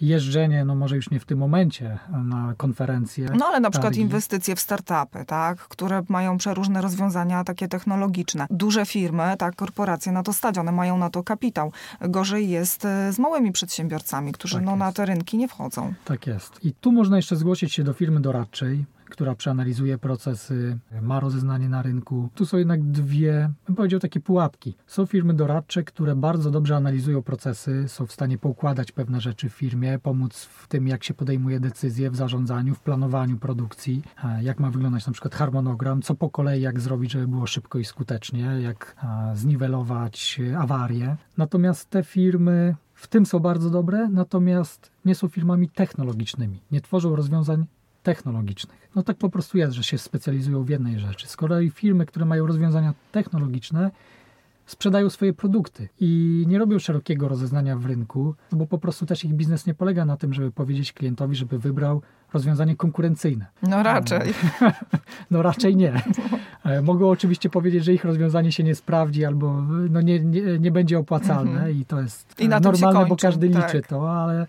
jeżdżenie, 0.02 0.66
no 0.66 0.76
może 0.76 0.96
już 0.96 1.12
nie 1.12 1.20
w 1.20 1.26
tym 1.26 1.40
momencie 1.40 2.00
na 2.24 2.54
konferencje. 2.58 3.30
No 3.38 3.46
ale 3.46 3.60
na 3.60 3.70
targi. 3.70 3.72
przykład 3.72 3.96
inwestycje 3.96 4.56
w 4.56 4.60
startupy, 4.60 5.26
tak, 5.26 5.58
które 5.58 6.04
mają 6.10 6.38
przeróżne 6.38 6.82
rozwiązania 6.82 7.44
takie 7.44 7.68
technologiczne. 7.68 8.48
Duże 8.50 8.86
firmy, 8.86 9.24
tak, 9.38 9.56
korporacje 9.56 10.12
na 10.12 10.24
to 10.24 10.34
stać, 10.34 10.58
one 10.58 10.72
mają 10.72 10.98
na 10.98 11.10
to 11.10 11.24
kapitał. 11.24 11.72
Gorzej 12.02 12.50
jest 12.50 12.86
e, 12.86 13.14
z 13.14 13.20
małymi 13.20 13.52
przedsiębiorcami, 13.52 14.32
którzy 14.32 14.56
tak 14.56 14.66
no, 14.66 14.76
na 14.76 14.92
te 14.92 15.06
rynki 15.06 15.38
nie 15.38 15.48
wchodzą. 15.48 15.94
Tak 16.06 16.28
jest. 16.28 16.66
I 16.66 16.74
tu 16.74 16.92
można 16.92 17.16
jeszcze 17.16 17.36
zgłosić 17.36 17.74
się 17.74 17.84
do 17.84 17.94
firmy 17.94 18.20
doradczej, 18.20 18.86
która 19.12 19.36
przeanalizuje 19.36 19.98
procesy, 19.98 20.80
ma 21.02 21.20
rozeznanie 21.20 21.70
na 21.70 21.82
rynku. 21.82 22.30
Tu 22.36 22.46
są 22.46 22.58
jednak 22.58 22.84
dwie, 22.84 23.50
bym 23.68 23.76
powiedział, 23.76 24.00
takie 24.00 24.20
pułapki. 24.20 24.76
Są 24.88 25.06
firmy 25.06 25.34
doradcze, 25.34 25.84
które 25.84 26.16
bardzo 26.16 26.52
dobrze 26.52 26.76
analizują 26.76 27.22
procesy, 27.22 27.88
są 27.88 28.06
w 28.06 28.12
stanie 28.12 28.38
poukładać 28.38 28.92
pewne 28.92 29.22
rzeczy 29.22 29.50
w 29.50 29.54
firmie, 29.54 30.00
pomóc 30.00 30.44
w 30.44 30.68
tym, 30.68 30.88
jak 30.88 31.04
się 31.04 31.14
podejmuje 31.14 31.60
decyzje 31.60 32.12
w 32.12 32.16
zarządzaniu, 32.16 32.76
w 32.76 32.80
planowaniu 32.80 33.38
produkcji, 33.38 34.02
jak 34.42 34.60
ma 34.60 34.70
wyglądać 34.70 35.08
na 35.08 35.14
przykład 35.14 35.36
harmonogram, 35.36 36.02
co 36.02 36.16
po 36.16 36.30
kolei, 36.30 36.62
jak 36.62 36.80
zrobić, 36.80 37.12
żeby 37.12 37.28
było 37.28 37.48
szybko 37.48 37.80
i 37.80 37.86
skutecznie, 37.86 38.42
jak 38.62 38.96
zniwelować 39.34 40.42
awarie. 40.58 41.16
Natomiast 41.38 41.90
te 41.90 42.04
firmy 42.04 42.76
w 42.94 43.08
tym 43.08 43.26
są 43.26 43.40
bardzo 43.40 43.70
dobre, 43.70 44.10
natomiast 44.10 44.92
nie 45.06 45.16
są 45.16 45.28
firmami 45.28 45.70
technologicznymi. 45.70 46.62
Nie 46.72 46.82
tworzą 46.82 47.16
rozwiązań 47.16 47.66
technologicznych. 48.04 48.90
No 48.96 49.04
tak 49.04 49.18
po 49.18 49.30
prostu 49.30 49.58
jest, 49.58 49.74
że 49.74 49.84
się 49.84 49.98
specjalizują 49.98 50.64
w 50.64 50.70
jednej 50.70 51.00
rzeczy. 51.00 51.28
Z 51.28 51.36
kolei 51.36 51.70
firmy, 51.70 52.06
które 52.06 52.26
mają 52.26 52.48
rozwiązania 52.48 52.94
technologiczne, 53.12 53.92
sprzedają 54.66 55.10
swoje 55.10 55.34
produkty 55.34 55.90
i 56.00 56.44
nie 56.48 56.60
robią 56.60 56.80
szerokiego 56.80 57.28
rozeznania 57.28 57.78
w 57.78 57.86
rynku, 57.86 58.36
no 58.52 58.58
bo 58.58 58.66
po 58.66 58.78
prostu 58.78 59.06
też 59.06 59.26
ich 59.26 59.34
biznes 59.34 59.66
nie 59.66 59.74
polega 59.74 60.06
na 60.06 60.18
tym, 60.18 60.34
żeby 60.34 60.52
powiedzieć 60.52 60.94
klientowi, 60.94 61.36
żeby 61.36 61.60
wybrał 61.60 62.02
rozwiązanie 62.34 62.76
konkurencyjne. 62.76 63.46
No 63.64 63.84
raczej. 63.84 64.22
No 65.32 65.42
raczej 65.42 65.76
nie. 65.76 66.02
E, 66.64 66.82
mogą 66.82 67.10
oczywiście 67.10 67.50
powiedzieć, 67.50 67.84
że 67.84 67.94
ich 67.94 68.06
rozwiązanie 68.06 68.52
się 68.52 68.64
nie 68.64 68.76
sprawdzi 68.76 69.26
albo 69.26 69.62
no 69.90 70.02
nie, 70.02 70.20
nie, 70.20 70.60
nie 70.60 70.72
będzie 70.72 71.00
opłacalne 71.00 71.52
mhm. 71.52 71.78
i 71.78 71.86
to 71.86 72.02
jest 72.02 72.40
I 72.40 72.50
normalne, 72.50 73.06
bo 73.06 73.16
każdy 73.16 73.50
tak. 73.50 73.74
liczy 73.74 73.88
to, 73.88 74.12
ale 74.12 74.48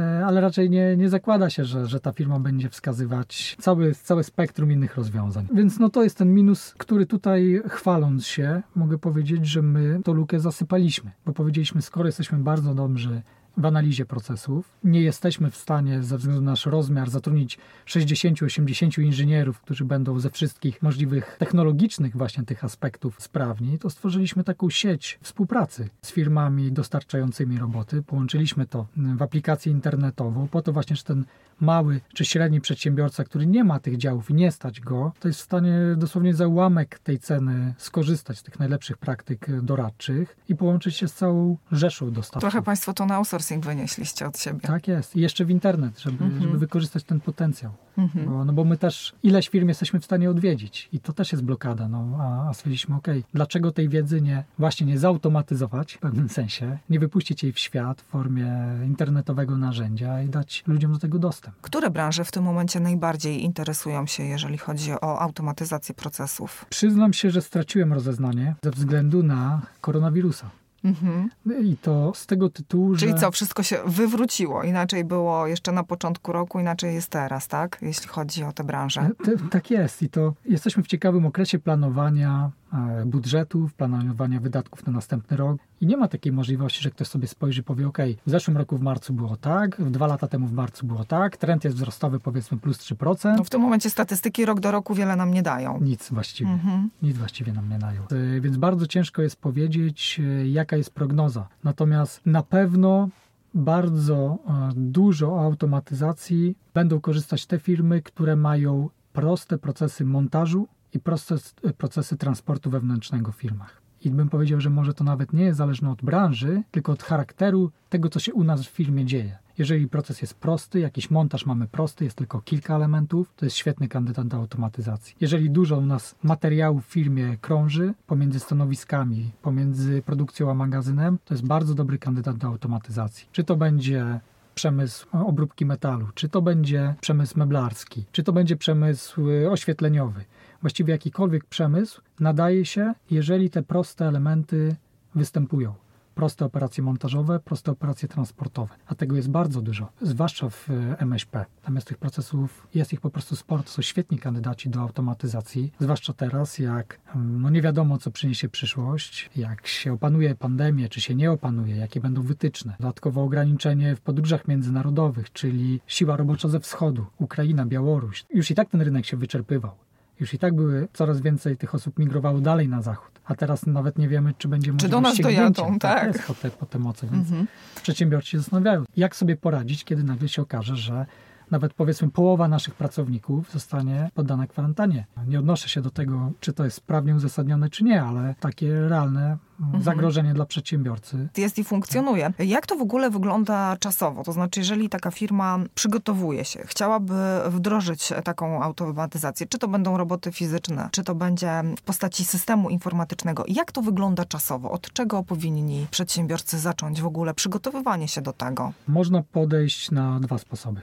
ale 0.00 0.40
raczej 0.40 0.70
nie, 0.70 0.96
nie 0.96 1.08
zakłada 1.08 1.50
się, 1.50 1.64
że, 1.64 1.86
że 1.86 2.00
ta 2.00 2.12
firma 2.12 2.40
będzie 2.40 2.68
wskazywać 2.68 3.56
cały, 3.60 3.94
całe 3.94 4.24
spektrum 4.24 4.72
innych 4.72 4.96
rozwiązań. 4.96 5.48
Więc 5.54 5.78
no 5.78 5.88
to 5.88 6.02
jest 6.02 6.18
ten 6.18 6.34
minus, 6.34 6.74
który 6.78 7.06
tutaj 7.06 7.62
chwaląc 7.68 8.26
się, 8.26 8.62
mogę 8.74 8.98
powiedzieć, 8.98 9.46
że 9.46 9.62
my 9.62 10.00
tą 10.04 10.12
lukę 10.12 10.40
zasypaliśmy, 10.40 11.10
bo 11.26 11.32
powiedzieliśmy, 11.32 11.82
skoro 11.82 12.06
jesteśmy 12.06 12.38
bardzo 12.38 12.74
dobrzy 12.74 13.22
w 13.56 13.66
analizie 13.66 14.06
procesów. 14.06 14.70
Nie 14.84 15.00
jesteśmy 15.00 15.50
w 15.50 15.56
stanie 15.56 16.02
ze 16.02 16.18
względu 16.18 16.42
na 16.42 16.52
nasz 16.52 16.66
rozmiar 16.66 17.10
zatrudnić 17.10 17.58
60-80 17.86 19.02
inżynierów, 19.02 19.60
którzy 19.60 19.84
będą 19.84 20.20
ze 20.20 20.30
wszystkich 20.30 20.82
możliwych 20.82 21.36
technologicznych 21.38 22.16
właśnie 22.16 22.44
tych 22.44 22.64
aspektów 22.64 23.22
sprawni. 23.22 23.78
To 23.78 23.90
stworzyliśmy 23.90 24.44
taką 24.44 24.70
sieć 24.70 25.18
współpracy 25.22 25.88
z 26.02 26.12
firmami 26.12 26.72
dostarczającymi 26.72 27.58
roboty. 27.58 28.02
Połączyliśmy 28.02 28.66
to 28.66 28.86
w 28.96 29.22
aplikację 29.22 29.72
internetową 29.72 30.48
po 30.48 30.62
to 30.62 30.72
właśnie, 30.72 30.96
że 30.96 31.02
ten 31.02 31.24
mały 31.60 32.00
czy 32.14 32.24
średni 32.24 32.60
przedsiębiorca, 32.60 33.24
który 33.24 33.46
nie 33.46 33.64
ma 33.64 33.80
tych 33.80 33.96
działów 33.96 34.30
i 34.30 34.34
nie 34.34 34.52
stać 34.52 34.80
go, 34.80 35.12
to 35.20 35.28
jest 35.28 35.40
w 35.40 35.44
stanie 35.44 35.78
dosłownie 35.96 36.34
za 36.34 36.46
ułamek 36.46 36.98
tej 36.98 37.18
ceny 37.18 37.74
skorzystać 37.78 38.38
z 38.38 38.42
tych 38.42 38.58
najlepszych 38.58 38.98
praktyk 38.98 39.62
doradczych 39.62 40.36
i 40.48 40.56
połączyć 40.56 40.96
się 40.96 41.08
z 41.08 41.14
całą 41.14 41.56
rzeszą 41.72 42.10
dostawców. 42.10 42.40
Trochę 42.40 42.62
Państwo 42.62 42.92
to 42.92 43.06
na 43.06 43.20
outsourcing 43.42 43.64
wynieśliście 43.64 44.26
od 44.26 44.38
siebie. 44.38 44.60
Tak 44.60 44.88
jest. 44.88 45.16
I 45.16 45.20
jeszcze 45.20 45.44
w 45.44 45.50
internet, 45.50 45.98
żeby, 45.98 46.24
mhm. 46.24 46.42
żeby 46.42 46.58
wykorzystać 46.58 47.04
ten 47.04 47.20
potencjał. 47.20 47.72
Mhm. 47.98 48.26
Bo, 48.26 48.44
no 48.44 48.52
bo 48.52 48.64
my 48.64 48.76
też 48.76 49.14
ileś 49.22 49.48
firm 49.48 49.68
jesteśmy 49.68 50.00
w 50.00 50.04
stanie 50.04 50.30
odwiedzić 50.30 50.88
i 50.92 51.00
to 51.00 51.12
też 51.12 51.32
jest 51.32 51.44
blokada. 51.44 51.88
No, 51.88 52.18
a, 52.20 52.48
a 52.48 52.54
stwierdziliśmy, 52.54 52.96
ok, 52.96 53.08
dlaczego 53.34 53.72
tej 53.72 53.88
wiedzy 53.88 54.20
nie 54.20 54.44
właśnie 54.58 54.86
nie 54.86 54.98
zautomatyzować 54.98 55.92
w 55.92 55.98
pewnym 55.98 56.28
sensie, 56.28 56.78
nie 56.90 57.00
wypuścić 57.00 57.42
jej 57.42 57.52
w 57.52 57.58
świat 57.58 58.00
w 58.00 58.04
formie 58.04 58.52
internetowego 58.84 59.56
narzędzia 59.56 60.22
i 60.22 60.28
dać 60.28 60.64
ludziom 60.66 60.92
do 60.92 60.98
tego 60.98 61.18
dostęp. 61.18 61.56
Które 61.60 61.90
branże 61.90 62.24
w 62.24 62.32
tym 62.32 62.44
momencie 62.44 62.80
najbardziej 62.80 63.44
interesują 63.44 64.06
się, 64.06 64.22
jeżeli 64.22 64.58
chodzi 64.58 64.92
o 64.92 65.20
automatyzację 65.20 65.94
procesów? 65.94 66.66
Przyznam 66.70 67.12
się, 67.12 67.30
że 67.30 67.42
straciłem 67.42 67.92
rozeznanie 67.92 68.54
ze 68.62 68.70
względu 68.70 69.22
na 69.22 69.62
koronawirusa. 69.80 70.61
Mhm. 70.84 71.28
I 71.62 71.76
to 71.76 72.12
z 72.14 72.26
tego 72.26 72.50
tytułu, 72.50 72.96
Czyli 72.96 73.12
że... 73.12 73.18
co, 73.18 73.30
wszystko 73.30 73.62
się 73.62 73.78
wywróciło. 73.86 74.62
Inaczej 74.62 75.04
było 75.04 75.46
jeszcze 75.46 75.72
na 75.72 75.84
początku 75.84 76.32
roku, 76.32 76.60
inaczej 76.60 76.94
jest 76.94 77.08
teraz, 77.08 77.48
tak? 77.48 77.78
Jeśli 77.82 78.08
chodzi 78.08 78.44
o 78.44 78.52
tę 78.52 78.64
branżę. 78.64 79.10
tak 79.50 79.70
jest. 79.70 80.02
I 80.02 80.08
to 80.08 80.34
jesteśmy 80.44 80.82
w 80.82 80.86
ciekawym 80.86 81.26
okresie 81.26 81.58
planowania 81.58 82.50
E, 82.61 82.61
budżetów, 83.06 83.74
planowania 83.74 84.40
wydatków 84.40 84.86
na 84.86 84.92
następny 84.92 85.36
rok. 85.36 85.58
I 85.80 85.86
nie 85.86 85.96
ma 85.96 86.08
takiej 86.08 86.32
możliwości, 86.32 86.82
że 86.82 86.90
ktoś 86.90 87.08
sobie 87.08 87.28
spojrzy 87.28 87.60
i 87.60 87.64
powie, 87.64 87.88
OK, 87.88 87.98
w 88.26 88.30
zeszłym 88.30 88.56
roku 88.56 88.78
w 88.78 88.82
marcu 88.82 89.12
było 89.12 89.36
tak, 89.36 89.90
dwa 89.90 90.06
lata 90.06 90.28
temu 90.28 90.46
w 90.46 90.52
marcu 90.52 90.86
było 90.86 91.04
tak, 91.04 91.36
trend 91.36 91.64
jest 91.64 91.76
wzrostowy 91.76 92.20
powiedzmy 92.20 92.58
plus 92.58 92.78
3%. 92.78 93.36
No 93.36 93.44
w 93.44 93.50
tym 93.50 93.60
momencie 93.60 93.90
statystyki 93.90 94.44
rok 94.44 94.60
do 94.60 94.70
roku 94.70 94.94
wiele 94.94 95.16
nam 95.16 95.34
nie 95.34 95.42
dają. 95.42 95.80
Nic 95.80 96.10
właściwie. 96.10 96.50
Mhm. 96.50 96.90
Nic 97.02 97.18
właściwie 97.18 97.52
nam 97.52 97.68
nie 97.68 97.78
dają. 97.78 98.02
E, 98.02 98.40
więc 98.40 98.56
bardzo 98.56 98.86
ciężko 98.86 99.22
jest 99.22 99.36
powiedzieć, 99.36 100.20
e, 100.24 100.48
jaka 100.48 100.76
jest 100.76 100.90
prognoza. 100.90 101.48
Natomiast 101.64 102.20
na 102.26 102.42
pewno 102.42 103.08
bardzo 103.54 104.38
dużo 104.76 105.40
automatyzacji 105.40 106.56
będą 106.74 107.00
korzystać 107.00 107.46
te 107.46 107.58
firmy, 107.58 108.02
które 108.02 108.36
mają 108.36 108.88
proste 109.12 109.58
procesy 109.58 110.04
montażu, 110.04 110.68
i 110.94 111.00
proces, 111.00 111.54
procesy 111.78 112.16
transportu 112.16 112.70
wewnętrznego 112.70 113.32
w 113.32 113.36
firmach. 113.36 113.82
I 114.04 114.10
bym 114.10 114.28
powiedział, 114.28 114.60
że 114.60 114.70
może 114.70 114.94
to 114.94 115.04
nawet 115.04 115.32
nie 115.32 115.44
jest 115.44 115.58
zależne 115.58 115.90
od 115.90 116.02
branży, 116.02 116.62
tylko 116.70 116.92
od 116.92 117.02
charakteru 117.02 117.70
tego, 117.88 118.08
co 118.08 118.20
się 118.20 118.34
u 118.34 118.44
nas 118.44 118.66
w 118.66 118.70
firmie 118.70 119.04
dzieje. 119.04 119.38
Jeżeli 119.58 119.88
proces 119.88 120.22
jest 120.22 120.34
prosty, 120.34 120.80
jakiś 120.80 121.10
montaż 121.10 121.46
mamy 121.46 121.66
prosty, 121.66 122.04
jest 122.04 122.16
tylko 122.16 122.40
kilka 122.40 122.76
elementów, 122.76 123.32
to 123.36 123.46
jest 123.46 123.56
świetny 123.56 123.88
kandydat 123.88 124.28
do 124.28 124.36
automatyzacji. 124.36 125.16
Jeżeli 125.20 125.50
dużo 125.50 125.78
u 125.78 125.86
nas 125.86 126.14
materiału 126.22 126.80
w 126.80 126.84
firmie 126.84 127.36
krąży 127.40 127.94
pomiędzy 128.06 128.40
stanowiskami, 128.40 129.30
pomiędzy 129.42 130.02
produkcją 130.02 130.50
a 130.50 130.54
magazynem, 130.54 131.18
to 131.24 131.34
jest 131.34 131.46
bardzo 131.46 131.74
dobry 131.74 131.98
kandydat 131.98 132.36
do 132.36 132.46
automatyzacji. 132.48 133.28
Czy 133.32 133.44
to 133.44 133.56
będzie 133.56 134.20
przemysł 134.54 135.06
obróbki 135.12 135.66
metalu, 135.66 136.06
czy 136.14 136.28
to 136.28 136.42
będzie 136.42 136.94
przemysł 137.00 137.38
meblarski, 137.38 138.04
czy 138.12 138.22
to 138.22 138.32
będzie 138.32 138.56
przemysł 138.56 139.22
oświetleniowy 139.50 140.24
właściwie 140.62 140.92
jakikolwiek 140.92 141.44
przemysł 141.44 142.00
nadaje 142.20 142.64
się, 142.64 142.94
jeżeli 143.10 143.50
te 143.50 143.62
proste 143.62 144.06
elementy 144.06 144.76
występują. 145.14 145.74
Proste 146.14 146.44
operacje 146.44 146.84
montażowe, 146.84 147.40
proste 147.40 147.72
operacje 147.72 148.08
transportowe. 148.08 148.74
A 148.86 148.94
tego 148.94 149.16
jest 149.16 149.30
bardzo 149.30 149.62
dużo, 149.62 149.88
zwłaszcza 150.02 150.50
w 150.50 150.70
e, 150.70 150.98
MŚP. 150.98 151.44
Natomiast 151.62 151.86
tych 151.86 151.98
procesów 151.98 152.66
jest 152.74 152.92
ich 152.92 153.00
po 153.00 153.10
prostu 153.10 153.36
sporo. 153.36 153.62
To 153.62 153.68
są 153.68 153.82
świetni 153.82 154.18
kandydaci 154.18 154.70
do 154.70 154.80
automatyzacji, 154.80 155.72
zwłaszcza 155.80 156.12
teraz, 156.12 156.58
jak 156.58 157.00
mm, 157.14 157.42
no 157.42 157.50
nie 157.50 157.62
wiadomo, 157.62 157.98
co 157.98 158.10
przyniesie 158.10 158.48
przyszłość, 158.48 159.30
jak 159.36 159.66
się 159.66 159.92
opanuje 159.92 160.34
pandemię, 160.34 160.88
czy 160.88 161.00
się 161.00 161.14
nie 161.14 161.32
opanuje, 161.32 161.76
jakie 161.76 162.00
będą 162.00 162.22
wytyczne. 162.22 162.74
Dodatkowo 162.80 163.22
ograniczenie 163.22 163.96
w 163.96 164.00
podróżach 164.00 164.48
międzynarodowych, 164.48 165.32
czyli 165.32 165.80
siła 165.86 166.16
robocza 166.16 166.48
ze 166.48 166.60
wschodu, 166.60 167.06
Ukraina, 167.18 167.66
Białoruś. 167.66 168.24
Już 168.34 168.50
i 168.50 168.54
tak 168.54 168.70
ten 168.70 168.80
rynek 168.80 169.06
się 169.06 169.16
wyczerpywał. 169.16 169.72
Już 170.20 170.34
i 170.34 170.38
tak 170.38 170.54
były 170.54 170.88
coraz 170.92 171.20
więcej 171.20 171.56
tych 171.56 171.74
osób 171.74 171.98
migrowało 171.98 172.40
dalej 172.40 172.68
na 172.68 172.82
zachód, 172.82 173.20
a 173.24 173.34
teraz 173.34 173.66
nawet 173.66 173.98
nie 173.98 174.08
wiemy, 174.08 174.34
czy 174.38 174.48
będzie 174.48 174.72
Czy 174.76 174.88
do 174.88 175.00
nas 175.00 175.18
dojadą, 175.18 175.78
tak. 175.78 176.00
tak. 176.00 176.14
Jest 176.14 176.26
po 176.26 176.34
te, 176.34 176.50
po 176.50 176.66
te 176.66 176.78
mocy, 176.78 177.08
więc 177.12 177.28
mhm. 177.28 177.46
przedsiębiorcy 177.82 178.30
się 178.30 178.38
zastanawiają, 178.38 178.84
jak 178.96 179.16
sobie 179.16 179.36
poradzić, 179.36 179.84
kiedy 179.84 180.04
nagle 180.04 180.28
się 180.28 180.42
okaże, 180.42 180.76
że 180.76 181.06
nawet 181.52 181.74
powiedzmy 181.74 182.10
połowa 182.10 182.48
naszych 182.48 182.74
pracowników 182.74 183.52
zostanie 183.52 184.10
poddana 184.14 184.46
kwarantannie. 184.46 185.06
Nie 185.26 185.38
odnoszę 185.38 185.68
się 185.68 185.80
do 185.80 185.90
tego, 185.90 186.32
czy 186.40 186.52
to 186.52 186.64
jest 186.64 186.80
prawnie 186.80 187.14
uzasadnione, 187.14 187.70
czy 187.70 187.84
nie, 187.84 188.02
ale 188.02 188.34
takie 188.40 188.88
realne 188.88 189.38
mhm. 189.60 189.82
zagrożenie 189.82 190.34
dla 190.34 190.46
przedsiębiorcy. 190.46 191.28
Jest 191.36 191.58
i 191.58 191.64
funkcjonuje. 191.64 192.32
Jak 192.38 192.66
to 192.66 192.76
w 192.76 192.82
ogóle 192.82 193.10
wygląda 193.10 193.76
czasowo? 193.76 194.22
To 194.24 194.32
znaczy, 194.32 194.60
jeżeli 194.60 194.88
taka 194.88 195.10
firma 195.10 195.58
przygotowuje 195.74 196.44
się, 196.44 196.62
chciałaby 196.66 197.14
wdrożyć 197.46 198.12
taką 198.24 198.62
automatyzację, 198.62 199.46
czy 199.46 199.58
to 199.58 199.68
będą 199.68 199.96
roboty 199.96 200.32
fizyczne, 200.32 200.88
czy 200.92 201.04
to 201.04 201.14
będzie 201.14 201.62
w 201.78 201.82
postaci 201.82 202.24
systemu 202.24 202.70
informatycznego, 202.70 203.44
jak 203.48 203.72
to 203.72 203.82
wygląda 203.82 204.24
czasowo? 204.24 204.70
Od 204.70 204.92
czego 204.92 205.22
powinni 205.22 205.86
przedsiębiorcy 205.90 206.58
zacząć 206.58 207.02
w 207.02 207.06
ogóle 207.06 207.34
przygotowywanie 207.34 208.08
się 208.08 208.22
do 208.22 208.32
tego? 208.32 208.72
Można 208.88 209.22
podejść 209.22 209.90
na 209.90 210.20
dwa 210.20 210.38
sposoby. 210.38 210.80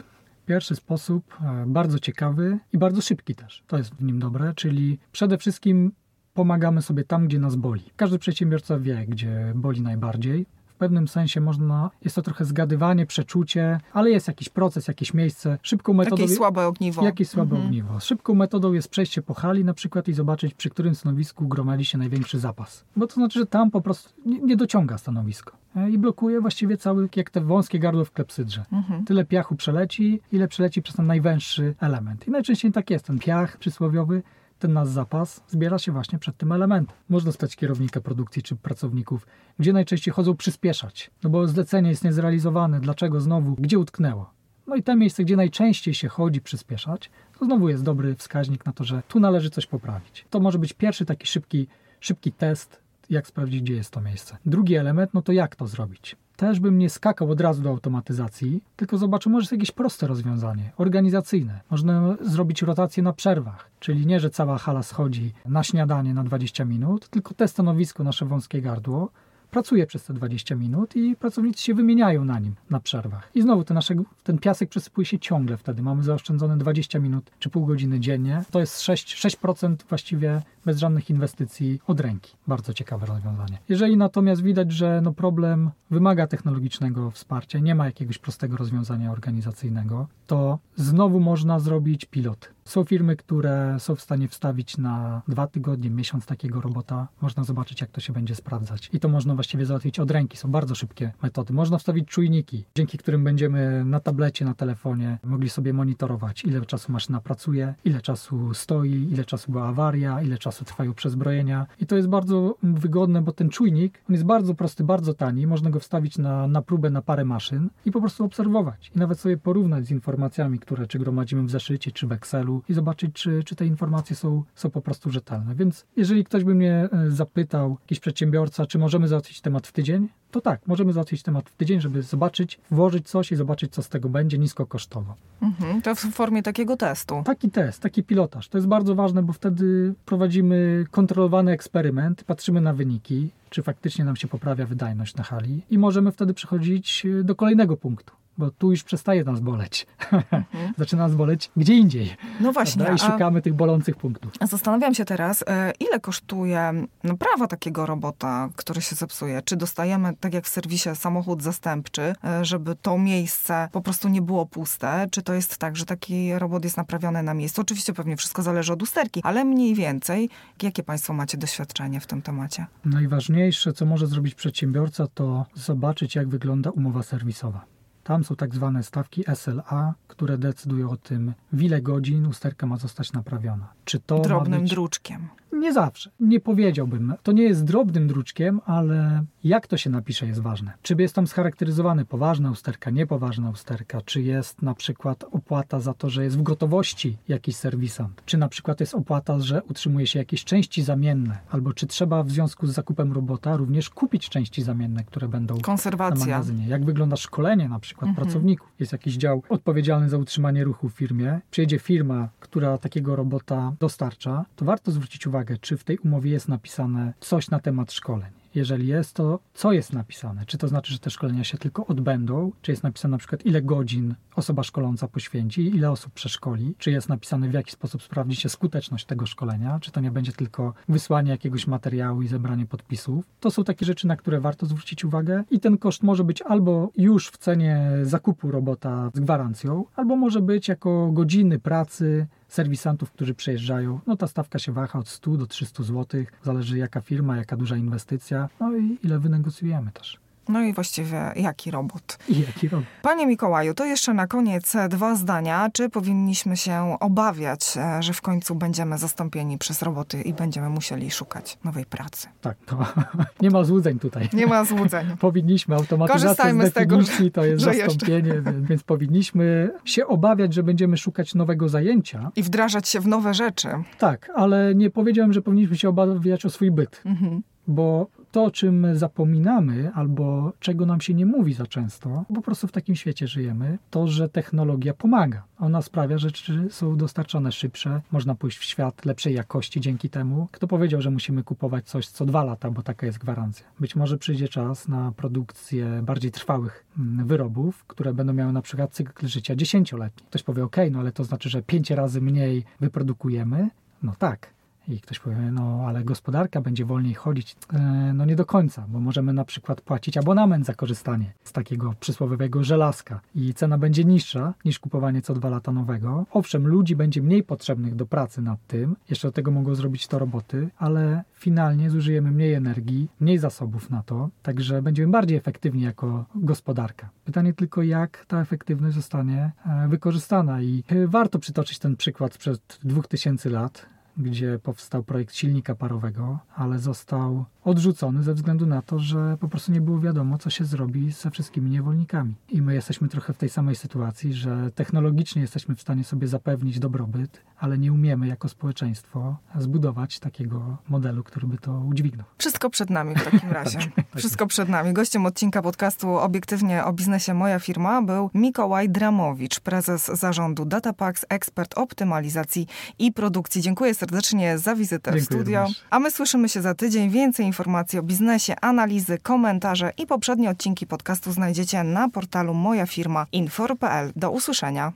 Pierwszy 0.50 0.76
sposób, 0.76 1.38
e, 1.42 1.66
bardzo 1.68 2.00
ciekawy 2.00 2.60
i 2.74 2.78
bardzo 2.78 3.02
szybki 3.02 3.36
też. 3.36 3.64
To 3.68 3.78
jest 3.78 3.96
w 3.96 4.04
nim 4.04 4.20
dobre, 4.20 4.54
czyli 4.56 5.00
przede 5.12 5.38
wszystkim 5.38 5.92
pomagamy 6.34 6.82
sobie 6.82 7.04
tam, 7.04 7.28
gdzie 7.28 7.40
nas 7.40 7.56
boli. 7.56 7.84
Każdy 7.96 8.20
przedsiębiorca 8.20 8.80
wie, 8.80 9.06
gdzie 9.08 9.52
boli 9.56 9.82
najbardziej. 9.82 10.46
W 10.80 10.86
pewnym 10.88 11.08
sensie 11.08 11.42
można, 11.42 11.90
jest 12.02 12.16
to 12.16 12.22
trochę 12.22 12.46
zgadywanie, 12.46 13.06
przeczucie, 13.06 13.80
ale 13.94 14.10
jest 14.10 14.28
jakiś 14.28 14.50
proces, 14.50 14.88
jakieś 14.88 15.14
miejsce. 15.14 15.58
Szybką 15.62 15.94
metodą. 15.94 16.22
Jakieś 16.22 16.38
słabe 16.38 16.68
ogniwo. 16.68 17.04
Jakieś 17.04 17.30
słabe 17.30 17.52
mhm. 17.52 17.66
ogniwo. 17.66 18.00
Szybką 18.00 18.36
metodą 18.36 18.74
jest 18.74 18.90
przejście 18.90 19.22
po 19.22 19.34
hali 19.34 19.64
na 19.64 19.74
przykład 19.74 20.08
i 20.08 20.14
zobaczyć, 20.14 20.54
przy 20.54 20.70
którym 20.70 20.96
stanowisku 20.96 21.48
gromadzi 21.48 21.86
się 21.86 21.98
największy 21.98 22.40
zapas. 22.40 22.86
Bo 22.96 23.08
to 23.08 23.14
znaczy, 23.14 23.40
że 23.40 23.46
tam 23.46 23.72
po 23.72 23.82
prostu 23.82 24.10
nie, 24.26 24.40
nie 24.40 24.58
dociąga 24.58 24.98
stanowisko. 24.98 25.58
E, 25.76 25.90
i 25.90 25.98
blokuje 25.98 26.42
właściwie 26.42 26.78
cały, 26.78 27.10
jak 27.16 27.30
te 27.30 27.42
wąskie 27.42 27.80
gardło 27.80 28.06
w 28.06 28.12
klepsydrze. 28.12 28.66
Mhm. 28.72 29.06
Tyle 29.06 29.26
piachu 29.26 29.56
przeleci, 29.56 30.22
ile 30.32 30.48
przeleci 30.48 30.82
przez 30.82 30.96
ten 30.96 31.08
najwęższy 31.08 31.76
element. 31.80 32.28
I 32.28 32.32
najczęściej 32.32 32.72
tak 32.72 32.90
jest. 32.90 33.06
Ten 33.06 33.20
piach 33.20 33.58
przysłowiowy, 33.58 34.24
ten 34.60 34.74
nasz 34.74 34.88
zapas 34.88 35.44
zbiera 35.48 35.80
się 35.80 35.92
właśnie 35.92 36.20
przed 36.20 36.38
tym 36.38 36.52
elementem. 36.52 36.98
Można 37.10 37.32
stać 37.32 37.56
kierownika 37.56 38.02
produkcji 38.02 38.44
czy 38.44 38.56
pracowników, 38.56 39.28
gdzie 39.60 39.74
najczęściej 39.74 40.14
chodzą 40.14 40.36
przyspieszać, 40.36 41.12
no 41.24 41.30
bo 41.30 41.48
zlecenie 41.48 41.90
jest 41.90 42.04
niezrealizowane. 42.04 42.80
Dlaczego 42.80 43.22
znowu? 43.22 43.56
Gdzie 43.56 43.80
utknęło? 43.80 44.34
No 44.68 44.76
i 44.76 44.84
te 44.84 44.96
miejsce, 44.96 45.24
gdzie 45.24 45.36
najczęściej 45.36 45.94
się 45.94 46.08
chodzi 46.08 46.42
przyspieszać, 46.42 47.12
to 47.40 47.46
znowu 47.46 47.70
jest 47.70 47.84
dobry 47.84 48.16
wskaźnik 48.16 48.66
na 48.66 48.74
to, 48.74 48.84
że 48.84 49.04
tu 49.08 49.20
należy 49.20 49.50
coś 49.50 49.66
poprawić. 49.66 50.26
To 50.30 50.40
może 50.40 50.60
być 50.60 50.74
pierwszy 50.74 51.06
taki 51.06 51.28
szybki, 51.28 51.68
szybki 52.00 52.32
test 52.32 52.82
jak 53.10 53.28
sprawdzić, 53.28 53.62
gdzie 53.62 53.74
jest 53.74 53.92
to 53.92 54.02
miejsce. 54.02 54.38
Drugi 54.46 54.76
element, 54.76 55.14
no 55.14 55.22
to 55.22 55.32
jak 55.32 55.56
to 55.56 55.68
zrobić? 55.68 56.16
Też 56.40 56.60
bym 56.60 56.78
nie 56.78 56.90
skakał 56.90 57.32
od 57.32 57.42
razu 57.42 57.62
do 57.62 57.70
automatyzacji, 57.70 58.64
tylko 58.76 58.98
zobaczył, 58.98 59.32
może 59.32 59.44
jest 59.44 59.52
jakieś 59.52 59.72
proste 59.72 60.08
rozwiązanie, 60.08 60.72
organizacyjne. 60.78 61.60
Można 61.70 62.16
zrobić 62.22 62.62
rotację 62.62 63.04
na 63.04 63.14
przerwach, 63.14 63.70
czyli 63.80 64.06
nie, 64.06 64.20
że 64.20 64.30
cała 64.30 64.58
hala 64.58 64.84
schodzi 64.84 65.34
na 65.46 65.64
śniadanie 65.64 66.14
na 66.14 66.24
20 66.24 66.66
minut, 66.66 67.10
tylko 67.10 67.34
te 67.34 67.48
stanowisko, 67.48 68.04
nasze 68.04 68.26
wąskie 68.26 68.62
gardło, 68.62 69.10
pracuje 69.52 69.88
przez 69.88 70.04
te 70.04 70.14
20 70.14 70.56
minut 70.56 70.96
i 70.96 71.16
pracownicy 71.16 71.64
się 71.64 71.74
wymieniają 71.74 72.26
na 72.26 72.40
nim 72.40 72.56
na 72.70 72.80
przerwach. 72.80 73.32
I 73.36 73.42
znowu 73.42 73.64
ten, 73.64 73.76
nasze, 73.76 73.96
ten 74.24 74.38
piasek 74.38 74.70
przesypuje 74.70 75.06
się 75.06 75.20
ciągle 75.20 75.58
wtedy. 75.58 75.82
Mamy 75.82 76.04
zaoszczędzone 76.04 76.58
20 76.58 77.00
minut 77.00 77.32
czy 77.40 77.50
pół 77.50 77.66
godziny 77.66 78.00
dziennie. 78.00 78.44
To 78.52 78.60
jest 78.60 78.82
6%, 78.82 79.38
6% 79.42 79.76
właściwie 79.90 80.42
bez 80.70 80.78
żadnych 80.78 81.10
inwestycji 81.10 81.80
od 81.88 82.00
ręki. 82.00 82.36
Bardzo 82.48 82.74
ciekawe 82.74 83.06
rozwiązanie. 83.06 83.58
Jeżeli 83.70 83.98
natomiast 83.98 84.42
widać, 84.42 84.72
że 84.72 85.02
no 85.04 85.14
problem 85.14 85.72
wymaga 85.92 86.28
technologicznego 86.28 87.12
wsparcia, 87.12 87.60
nie 87.60 87.76
ma 87.76 87.86
jakiegoś 87.86 88.18
prostego 88.18 88.58
rozwiązania 88.58 89.12
organizacyjnego, 89.12 90.08
to 90.28 90.60
znowu 90.76 91.20
można 91.20 91.60
zrobić 91.60 92.06
pilot. 92.06 92.50
Są 92.66 92.84
firmy, 92.84 93.16
które 93.16 93.76
są 93.80 93.96
w 93.96 94.02
stanie 94.02 94.28
wstawić 94.28 94.78
na 94.78 95.22
dwa 95.28 95.48
tygodnie, 95.48 95.90
miesiąc 95.90 96.26
takiego 96.26 96.62
robota. 96.62 97.08
Można 97.22 97.44
zobaczyć, 97.44 97.82
jak 97.82 97.90
to 97.90 98.02
się 98.02 98.14
będzie 98.14 98.36
sprawdzać. 98.36 98.90
I 98.94 99.00
to 99.00 99.10
można 99.10 99.36
właściwie 99.36 99.66
załatwić 99.66 100.00
od 100.00 100.12
ręki. 100.12 100.38
Są 100.38 100.52
bardzo 100.52 100.76
szybkie 100.76 101.12
metody. 101.24 101.54
Można 101.54 101.78
wstawić 101.78 102.08
czujniki, 102.08 102.66
dzięki 102.76 102.98
którym 102.98 103.24
będziemy 103.24 103.86
na 103.86 104.00
tablecie, 104.00 104.46
na 104.46 104.54
telefonie 104.54 105.18
mogli 105.24 105.50
sobie 105.50 105.74
monitorować, 105.74 106.46
ile 106.46 106.66
czasu 106.66 106.92
maszyna 106.92 107.22
pracuje, 107.22 107.74
ile 107.86 108.02
czasu 108.02 108.54
stoi, 108.54 109.08
ile 109.12 109.26
czasu 109.26 109.52
była 109.52 109.68
awaria, 109.68 110.22
ile 110.22 110.38
czasu 110.38 110.59
trwają 110.66 110.94
przezbrojenia. 110.94 111.68
I 111.80 111.86
to 111.86 111.96
jest 111.96 112.08
bardzo 112.08 112.56
wygodne, 112.64 113.22
bo 113.22 113.32
ten 113.32 113.50
czujnik 113.50 114.02
on 114.10 114.14
jest 114.14 114.26
bardzo 114.26 114.56
prosty, 114.56 114.84
bardzo 114.84 115.14
tani. 115.14 115.48
Można 115.48 115.70
go 115.70 115.80
wstawić 115.80 116.18
na, 116.18 116.48
na 116.48 116.62
próbę 116.62 116.90
na 116.90 117.02
parę 117.02 117.26
maszyn 117.26 117.70
i 117.86 117.92
po 117.92 118.02
prostu 118.02 118.26
obserwować. 118.26 118.92
I 118.96 119.00
nawet 119.00 119.20
sobie 119.20 119.38
porównać 119.38 119.86
z 119.86 119.92
informacjami, 119.92 120.60
które 120.60 120.88
czy 120.88 121.00
gromadzimy 121.00 121.44
w 121.44 121.50
zeszycie, 121.50 121.92
czy 121.92 122.08
w 122.08 122.12
Excelu 122.12 122.62
i 122.70 122.74
zobaczyć, 122.74 123.14
czy, 123.14 123.44
czy 123.44 123.56
te 123.56 123.66
informacje 123.66 124.16
są, 124.16 124.44
są 124.56 124.70
po 124.70 124.82
prostu 124.82 125.10
rzetelne. 125.10 125.56
Więc 125.56 125.86
jeżeli 125.96 126.24
ktoś 126.24 126.44
by 126.44 126.56
mnie 126.56 126.90
e, 126.92 127.12
zapytał, 127.12 127.78
jakiś 127.82 128.00
przedsiębiorca, 128.00 128.66
czy 128.66 128.80
możemy 128.80 129.08
załatwić 129.08 129.42
temat 129.42 129.68
w 129.68 129.72
tydzień, 129.72 130.08
to 130.32 130.42
tak, 130.42 130.68
możemy 130.68 130.94
załatwić 130.94 131.24
temat 131.24 131.50
w 131.50 131.56
tydzień, 131.56 131.82
żeby 131.82 132.02
zobaczyć, 132.02 132.60
włożyć 132.72 133.10
coś 133.10 133.32
i 133.32 133.36
zobaczyć, 133.36 133.74
co 133.74 133.84
z 133.84 133.90
tego 133.90 134.10
będzie 134.10 134.38
niskokosztowo. 134.38 135.16
Mhm, 135.42 135.82
to 135.82 135.96
w 135.96 136.00
formie 136.00 136.44
takiego 136.44 136.78
testu. 136.78 137.22
Taki 137.26 137.52
test, 137.52 137.82
taki 137.82 138.04
pilotaż. 138.04 138.50
To 138.50 138.58
jest 138.58 138.68
bardzo 138.68 138.96
ważne, 138.96 139.24
bo 139.24 139.34
wtedy 139.34 139.94
prowadzimy 140.06 140.86
kontrolowany 140.92 141.52
eksperyment, 141.52 142.24
patrzymy 142.24 142.62
na 142.62 142.74
wyniki, 142.74 143.30
czy 143.50 143.64
faktycznie 143.64 144.06
nam 144.06 144.16
się 144.16 144.28
poprawia 144.28 144.66
wydajność 144.66 145.16
na 145.16 145.24
hali 145.24 145.62
i 145.70 145.78
możemy 145.78 146.12
wtedy 146.12 146.34
przechodzić 146.34 147.06
e, 147.06 147.24
do 147.24 147.36
kolejnego 147.36 147.78
punktu 147.78 148.14
bo 148.40 148.52
tu 148.52 148.72
już 148.72 148.84
przestaje 148.84 149.24
nas 149.24 149.40
boleć. 149.40 149.88
Mhm. 150.12 150.44
Zaczyna 150.78 151.04
nas 151.04 151.16
boleć 151.16 151.52
gdzie 151.58 151.74
indziej. 151.74 152.16
No 152.40 152.52
właśnie. 152.52 152.86
I 152.96 153.00
szukamy 153.00 153.40
a, 153.40 153.42
tych 153.42 153.54
bolących 153.54 153.96
punktów. 153.96 154.34
Zastanawiam 154.42 154.94
się 154.94 155.06
teraz, 155.06 155.44
e, 155.48 155.74
ile 155.80 156.00
kosztuje 156.00 156.86
naprawa 157.04 157.48
takiego 157.48 157.86
robota, 157.86 158.50
który 158.56 158.82
się 158.82 158.96
zepsuje? 158.96 159.42
Czy 159.42 159.56
dostajemy, 159.56 160.14
tak 160.20 160.34
jak 160.34 160.46
w 160.46 160.50
serwisie, 160.50 160.90
samochód 160.96 161.44
zastępczy, 161.44 162.16
e, 162.24 162.46
żeby 162.46 162.76
to 162.76 162.98
miejsce 162.98 163.70
po 163.72 163.82
prostu 163.82 164.10
nie 164.10 164.22
było 164.22 164.46
puste? 164.46 165.08
Czy 165.12 165.22
to 165.22 165.34
jest 165.34 165.58
tak, 165.58 165.76
że 165.76 165.86
taki 165.86 166.40
robot 166.40 166.64
jest 166.64 166.78
naprawiony 166.78 167.24
na 167.24 167.34
miejscu? 167.34 167.62
Oczywiście 167.62 167.94
pewnie 167.94 168.18
wszystko 168.18 168.42
zależy 168.42 168.74
od 168.74 168.84
usterki, 168.84 169.22
ale 169.24 169.46
mniej 169.46 169.76
więcej, 169.76 170.30
jakie 170.62 170.84
Państwo 170.84 171.14
macie 171.14 171.38
doświadczenie 171.38 172.00
w 172.00 172.08
tym 172.08 172.22
temacie? 172.22 172.66
Najważniejsze, 172.86 173.74
co 173.74 173.86
może 173.86 174.08
zrobić 174.08 174.36
przedsiębiorca, 174.36 175.08
to 175.14 175.46
zobaczyć, 175.54 176.16
jak 176.16 176.30
wygląda 176.30 176.70
umowa 176.70 177.04
serwisowa. 177.04 177.79
Tam 178.10 178.24
są 178.24 178.36
tak 178.36 178.56
zwane 178.56 178.84
stawki 178.84 179.24
SLA, 179.36 179.94
które 180.08 180.38
decydują 180.38 180.90
o 180.90 180.98
tym, 180.98 181.34
w 181.54 181.62
ile 181.62 181.82
godzin 181.82 182.26
usterka 182.26 182.68
ma 182.68 182.78
zostać 182.78 183.14
naprawiona. 183.14 183.74
Czy 183.86 184.00
to 184.00 184.20
Drobnym 184.20 184.62
być... 184.62 184.70
druczkiem. 184.70 185.28
Nie 185.54 185.74
zawsze. 185.74 186.12
Nie 186.20 186.40
powiedziałbym. 186.40 187.14
To 187.24 187.32
nie 187.32 187.44
jest 187.44 187.64
drobnym 187.64 188.08
druczkiem, 188.08 188.62
ale 188.66 189.24
jak 189.44 189.68
to 189.68 189.78
się 189.78 189.90
napisze 189.90 190.28
jest 190.28 190.40
ważne. 190.40 190.74
Czy 190.82 190.96
jest 191.00 191.16
tam 191.16 191.28
scharakteryzowany 191.28 192.06
poważna 192.06 192.52
usterka, 192.52 192.90
niepoważna 192.90 193.50
usterka, 193.50 194.02
czy 194.02 194.22
jest 194.22 194.62
na 194.62 194.74
przykład 194.74 195.24
opłata 195.32 195.80
za 195.80 195.94
to, 195.94 196.10
że 196.10 196.24
jest 196.24 196.38
w 196.38 196.44
gotowości 196.44 197.18
jakiś 197.28 197.56
serwisant, 197.56 198.22
czy 198.26 198.38
na 198.38 198.50
przykład 198.50 198.80
jest 198.80 198.96
opłata, 198.96 199.40
że 199.40 199.64
utrzymuje 199.64 200.08
się 200.08 200.20
jakieś 200.20 200.46
części 200.46 200.84
zamienne, 200.84 201.38
albo 201.50 201.74
czy 201.74 201.88
trzeba 201.88 202.24
w 202.24 202.32
związku 202.32 202.68
z 202.68 202.72
zakupem 202.72 203.14
robota 203.14 203.58
również 203.58 203.90
kupić 203.90 204.30
części 204.30 204.62
zamienne, 204.62 205.04
które 205.04 205.28
będą 205.28 205.62
Konserwacja. 205.62 206.26
na 206.26 206.32
magazynie. 206.32 206.68
Jak 206.68 206.86
wygląda 206.86 207.16
szkolenie 207.16 207.70
na 207.70 207.80
przykład 207.80 208.10
mhm. 208.10 208.26
pracowników. 208.26 208.70
Jest 208.80 208.92
jakiś 208.92 209.16
dział 209.16 209.44
odpowiedzialny 209.50 210.10
za 210.10 210.18
utrzymanie 210.18 210.64
ruchu 210.64 210.90
w 210.90 210.94
firmie. 210.94 211.40
Przyjedzie 211.52 211.80
firma, 211.80 212.30
która 212.40 212.78
takiego 212.78 213.16
robota 213.16 213.74
dostarcza, 213.80 214.46
to 214.56 214.66
warto 214.66 214.92
zwrócić 214.92 215.28
uwagę, 215.28 215.39
czy 215.62 215.78
w 215.78 215.84
tej 215.84 215.98
umowie 215.98 216.32
jest 216.32 216.48
napisane 216.48 217.14
coś 217.20 217.50
na 217.50 217.60
temat 217.60 217.92
szkoleń. 217.92 218.40
Jeżeli 218.56 218.88
jest, 218.88 219.14
to 219.14 219.40
co 219.54 219.72
jest 219.72 219.94
napisane? 219.94 220.46
Czy 220.46 220.58
to 220.58 220.68
znaczy, 220.68 220.94
że 220.94 221.00
te 221.00 221.10
szkolenia 221.10 221.44
się 221.44 221.58
tylko 221.58 221.86
odbędą? 221.88 222.52
Czy 222.62 222.72
jest 222.72 222.84
napisane 222.84 223.12
na 223.12 223.18
przykład, 223.18 223.46
ile 223.46 223.62
godzin 223.62 224.16
osoba 224.36 224.64
szkoląca 224.64 225.08
poświęci, 225.08 225.76
ile 225.76 225.92
osób 225.92 226.14
przeszkoli? 226.14 226.76
Czy 226.78 226.92
jest 226.92 227.10
napisane, 227.10 227.50
w 227.50 227.54
jaki 227.54 227.72
sposób 227.72 228.04
sprawdzi 228.04 228.36
się 228.36 228.50
skuteczność 228.50 229.06
tego 229.06 229.26
szkolenia? 229.26 229.80
Czy 229.80 229.92
to 229.92 230.02
nie 230.02 230.12
będzie 230.12 230.32
tylko 230.32 230.74
wysłanie 230.90 231.32
jakiegoś 231.32 231.68
materiału 231.68 232.22
i 232.22 232.28
zebranie 232.28 232.66
podpisów? 232.66 233.26
To 233.40 233.52
są 233.52 233.64
takie 233.64 233.86
rzeczy, 233.86 234.08
na 234.08 234.16
które 234.16 234.42
warto 234.42 234.66
zwrócić 234.66 235.06
uwagę 235.06 235.44
i 235.52 235.60
ten 235.60 235.78
koszt 235.78 236.04
może 236.04 236.24
być 236.24 236.42
albo 236.42 236.92
już 236.98 237.30
w 237.30 237.38
cenie 237.38 237.90
zakupu 238.04 238.52
robota 238.52 239.12
z 239.14 239.20
gwarancją, 239.20 239.86
albo 239.96 240.16
może 240.16 240.42
być 240.42 240.68
jako 240.68 241.12
godziny 241.12 241.60
pracy 241.60 242.28
serwisantów, 242.50 243.12
którzy 243.12 243.34
przejeżdżają. 243.34 244.00
No 244.08 244.18
ta 244.18 244.28
stawka 244.28 244.60
się 244.60 244.72
waha 244.72 245.00
od 245.00 245.08
100 245.08 245.38
do 245.38 245.46
300 245.46 245.84
zł, 245.84 246.24
zależy 246.44 246.78
jaka 246.78 247.02
firma, 247.02 247.38
jaka 247.38 247.58
duża 247.58 247.78
inwestycja, 247.78 248.50
no 248.60 248.78
i 248.78 248.98
ile 249.04 249.20
wynegocjujemy 249.20 249.92
też. 249.92 250.29
No 250.50 250.62
i 250.62 250.74
właściwie 250.74 251.32
jaki 251.36 251.72
robot? 251.72 252.18
I 252.30 252.42
jaki 252.42 252.70
robot? 252.70 252.88
Panie 253.02 253.28
Mikołaju, 253.28 253.74
to 253.74 253.86
jeszcze 253.86 254.14
na 254.14 254.28
koniec 254.28 254.74
dwa 254.90 255.16
zdania. 255.16 255.70
Czy 255.74 255.90
powinniśmy 255.90 256.58
się 256.58 256.98
obawiać, 257.00 257.78
e, 257.78 258.04
że 258.04 258.14
w 258.14 258.22
końcu 258.22 258.56
będziemy 258.56 258.98
zastąpieni 258.98 259.58
przez 259.58 259.82
roboty 259.82 260.22
i 260.22 260.34
będziemy 260.34 260.70
musieli 260.70 261.12
szukać 261.12 261.58
nowej 261.64 261.86
pracy? 261.86 262.28
Tak, 262.42 262.58
to 262.66 262.78
nie 263.42 263.50
ma 263.50 263.64
złudzeń 263.64 264.00
tutaj. 264.00 264.30
Nie 264.34 264.48
ma 264.48 264.66
złudzeń. 264.66 265.08
powinniśmy, 265.20 265.76
automatyzacja 265.76 266.34
z 266.34 266.38
definicji 266.38 266.70
z 266.70 266.74
tego, 266.74 266.98
to 267.36 267.46
jest 267.46 267.64
zastąpienie, 267.64 268.42
więc, 268.42 268.68
więc 268.68 268.84
powinniśmy 268.84 269.72
się 269.86 270.08
obawiać, 270.08 270.54
że 270.54 270.64
będziemy 270.64 270.98
szukać 270.98 271.36
nowego 271.36 271.70
zajęcia. 271.70 272.32
I 272.36 272.44
wdrażać 272.44 272.90
się 272.90 273.00
w 273.00 273.08
nowe 273.08 273.34
rzeczy. 273.34 273.68
Tak, 274.00 274.32
ale 274.36 274.76
nie 274.76 274.90
powiedziałem, 274.90 275.34
że 275.34 275.42
powinniśmy 275.42 275.78
się 275.78 275.90
obawiać 275.90 276.46
o 276.46 276.50
swój 276.50 276.72
byt. 276.72 277.02
Mhm 277.06 277.42
bo 277.70 278.08
to, 278.32 278.44
o 278.44 278.52
czym 278.52 278.88
zapominamy, 278.94 279.92
albo 279.94 280.54
czego 280.60 280.86
nam 280.86 281.02
się 281.02 281.14
nie 281.14 281.26
mówi 281.26 281.54
za 281.54 281.66
często, 281.66 282.26
po 282.36 282.42
prostu 282.42 282.68
w 282.68 282.72
takim 282.72 282.96
świecie 282.96 283.28
żyjemy, 283.28 283.78
to, 283.90 284.08
że 284.08 284.30
technologia 284.30 284.94
pomaga. 284.94 285.44
Ona 285.60 285.82
sprawia, 285.82 286.18
że 286.18 286.30
rzeczy 286.30 286.68
są 286.70 286.98
dostarczone 286.98 287.52
szybsze, 287.52 288.02
można 288.12 288.36
pójść 288.36 288.58
w 288.58 288.64
świat 288.64 289.06
lepszej 289.06 289.34
jakości 289.34 289.82
dzięki 289.82 290.10
temu. 290.10 290.48
Kto 290.52 290.68
powiedział, 290.68 291.02
że 291.02 291.12
musimy 291.12 291.44
kupować 291.44 291.86
coś 291.86 292.08
co 292.08 292.26
dwa 292.26 292.44
lata, 292.44 292.72
bo 292.72 292.82
taka 292.82 293.06
jest 293.06 293.18
gwarancja? 293.18 293.66
Być 293.80 293.96
może 293.96 294.18
przyjdzie 294.18 294.48
czas 294.48 294.88
na 294.88 295.12
produkcję 295.12 296.02
bardziej 296.04 296.32
trwałych 296.32 296.86
mm, 297.00 297.28
wyrobów, 297.28 297.84
które 297.88 298.14
będą 298.14 298.34
miały 298.34 298.54
na 298.54 298.62
przykład 298.62 298.92
cykl 298.92 299.28
życia 299.28 299.56
dziesięcioletni. 299.56 300.24
Ktoś 300.28 300.44
powie, 300.44 300.64
ok, 300.64 300.76
no 300.92 301.00
ale 301.00 301.12
to 301.12 301.24
znaczy, 301.24 301.50
że 301.50 301.62
pięć 301.62 301.92
razy 301.92 302.22
mniej 302.22 302.66
wyprodukujemy. 302.80 303.70
No 304.04 304.14
tak, 304.20 304.54
i 304.90 305.00
ktoś 305.02 305.20
powie, 305.20 305.52
no 305.52 305.84
ale 305.88 306.04
gospodarka 306.04 306.62
będzie 306.62 306.86
wolniej 306.86 307.14
chodzić. 307.14 307.56
E, 307.74 307.80
no 308.14 308.26
nie 308.26 308.36
do 308.36 308.46
końca, 308.46 308.86
bo 308.88 309.00
możemy 309.00 309.34
na 309.34 309.46
przykład 309.46 309.82
płacić 309.82 310.18
abonament 310.18 310.66
za 310.66 310.74
korzystanie 310.74 311.34
z 311.44 311.52
takiego 311.52 311.94
przysłowiowego 312.00 312.64
żelazka 312.64 313.20
i 313.36 313.54
cena 313.54 313.78
będzie 313.78 314.04
niższa 314.06 314.54
niż 314.66 314.80
kupowanie 314.80 315.22
co 315.22 315.34
dwa 315.34 315.50
lata 315.50 315.72
nowego. 315.72 316.26
Owszem, 316.32 316.68
ludzi 316.68 316.96
będzie 316.96 317.22
mniej 317.22 317.44
potrzebnych 317.44 317.96
do 317.96 318.06
pracy 318.06 318.42
nad 318.42 318.60
tym, 318.68 318.96
jeszcze 319.10 319.28
do 319.28 319.32
tego 319.32 319.52
mogą 319.52 319.76
zrobić 319.76 320.08
to 320.08 320.20
roboty, 320.20 320.70
ale 320.78 321.24
finalnie 321.34 321.90
zużyjemy 321.90 322.32
mniej 322.32 322.54
energii, 322.54 323.10
mniej 323.20 323.38
zasobów 323.38 323.90
na 323.90 324.04
to, 324.04 324.30
także 324.44 324.82
będziemy 324.82 325.12
bardziej 325.12 325.38
efektywni 325.38 325.82
jako 325.82 326.26
gospodarka. 326.36 327.10
Pytanie 327.26 327.54
tylko, 327.54 327.84
jak 327.84 328.26
ta 328.26 328.42
efektywność 328.42 328.96
zostanie 328.96 329.52
e, 329.66 329.88
wykorzystana 329.88 330.62
i 330.62 330.84
e, 330.88 331.08
warto 331.08 331.40
przytoczyć 331.40 331.80
ten 331.80 331.96
przykład 331.96 332.34
sprzed 332.34 332.80
2000 332.84 333.50
lat, 333.50 333.86
gdzie 334.20 334.60
powstał 334.60 335.04
projekt 335.04 335.36
silnika 335.36 335.76
parowego, 335.76 336.40
ale 336.56 336.80
został 336.80 337.46
odrzucony 337.64 338.24
ze 338.24 338.34
względu 338.34 338.66
na 338.66 338.82
to, 338.82 339.00
że 339.00 339.38
po 339.40 339.48
prostu 339.50 339.72
nie 339.72 339.82
było 339.82 340.00
wiadomo, 340.00 340.38
co 340.38 340.50
się 340.50 340.66
zrobi 340.66 341.12
ze 341.12 341.32
wszystkimi 341.32 341.70
niewolnikami. 341.70 342.36
I 342.50 342.62
my 342.62 342.74
jesteśmy 342.74 343.08
trochę 343.10 343.34
w 343.34 343.38
tej 343.38 343.50
samej 343.50 343.76
sytuacji, 343.76 344.34
że 344.34 344.72
technologicznie 344.76 345.42
jesteśmy 345.42 345.76
w 345.76 345.82
stanie 345.82 346.04
sobie 346.04 346.28
zapewnić 346.28 346.80
dobrobyt, 346.80 347.42
ale 347.58 347.78
nie 347.78 347.94
umiemy 347.94 348.28
jako 348.28 348.50
społeczeństwo 348.50 349.38
zbudować 349.60 350.20
takiego 350.20 350.78
modelu, 350.90 351.24
który 351.24 351.48
by 351.48 351.58
to 351.58 351.80
udźwignął. 351.80 352.26
Wszystko 352.38 352.70
przed 352.70 352.90
nami 352.90 353.16
w 353.16 353.24
takim 353.24 353.52
razie. 353.60 353.80
tak, 353.96 354.06
Wszystko 354.16 354.48
przed 354.48 354.70
nami. 354.70 354.94
Gościem 354.94 355.26
odcinka 355.26 355.62
podcastu 355.62 356.10
Obiektywnie 356.10 356.86
o 356.86 356.94
biznesie 356.94 357.34
Moja 357.34 357.60
Firma 357.60 358.02
był 358.02 358.30
Mikołaj 358.34 358.90
Dramowicz, 358.90 359.60
prezes 359.60 360.06
zarządu 360.06 360.66
Datapax, 360.66 361.26
ekspert 361.30 361.78
optymalizacji 361.78 362.68
i 363.00 363.12
produkcji. 363.12 363.62
Dziękuję 363.62 363.94
serdecznie 363.94 364.09
za 364.58 364.76
wizytę 364.76 365.12
Dziękuję 365.12 365.22
w 365.22 365.26
studio. 365.26 365.62
Również. 365.62 365.84
A 365.90 366.00
my 366.00 366.12
słyszymy 366.12 366.50
się 366.50 366.62
za 366.62 366.76
tydzień. 366.76 367.10
Więcej 367.10 367.46
informacji 367.46 368.00
o 368.00 368.04
biznesie, 368.04 368.56
analizy, 368.62 369.18
komentarze 369.18 369.94
i 369.98 370.08
poprzednie 370.08 370.50
odcinki 370.50 370.88
podcastu 370.88 371.32
znajdziecie 371.32 371.84
na 371.84 372.10
portalu 372.10 372.54
Moja 372.54 372.86
Firma 372.86 373.26
Infor.pl. 373.32 374.12
Do 374.16 374.32
usłyszenia. 374.32 374.94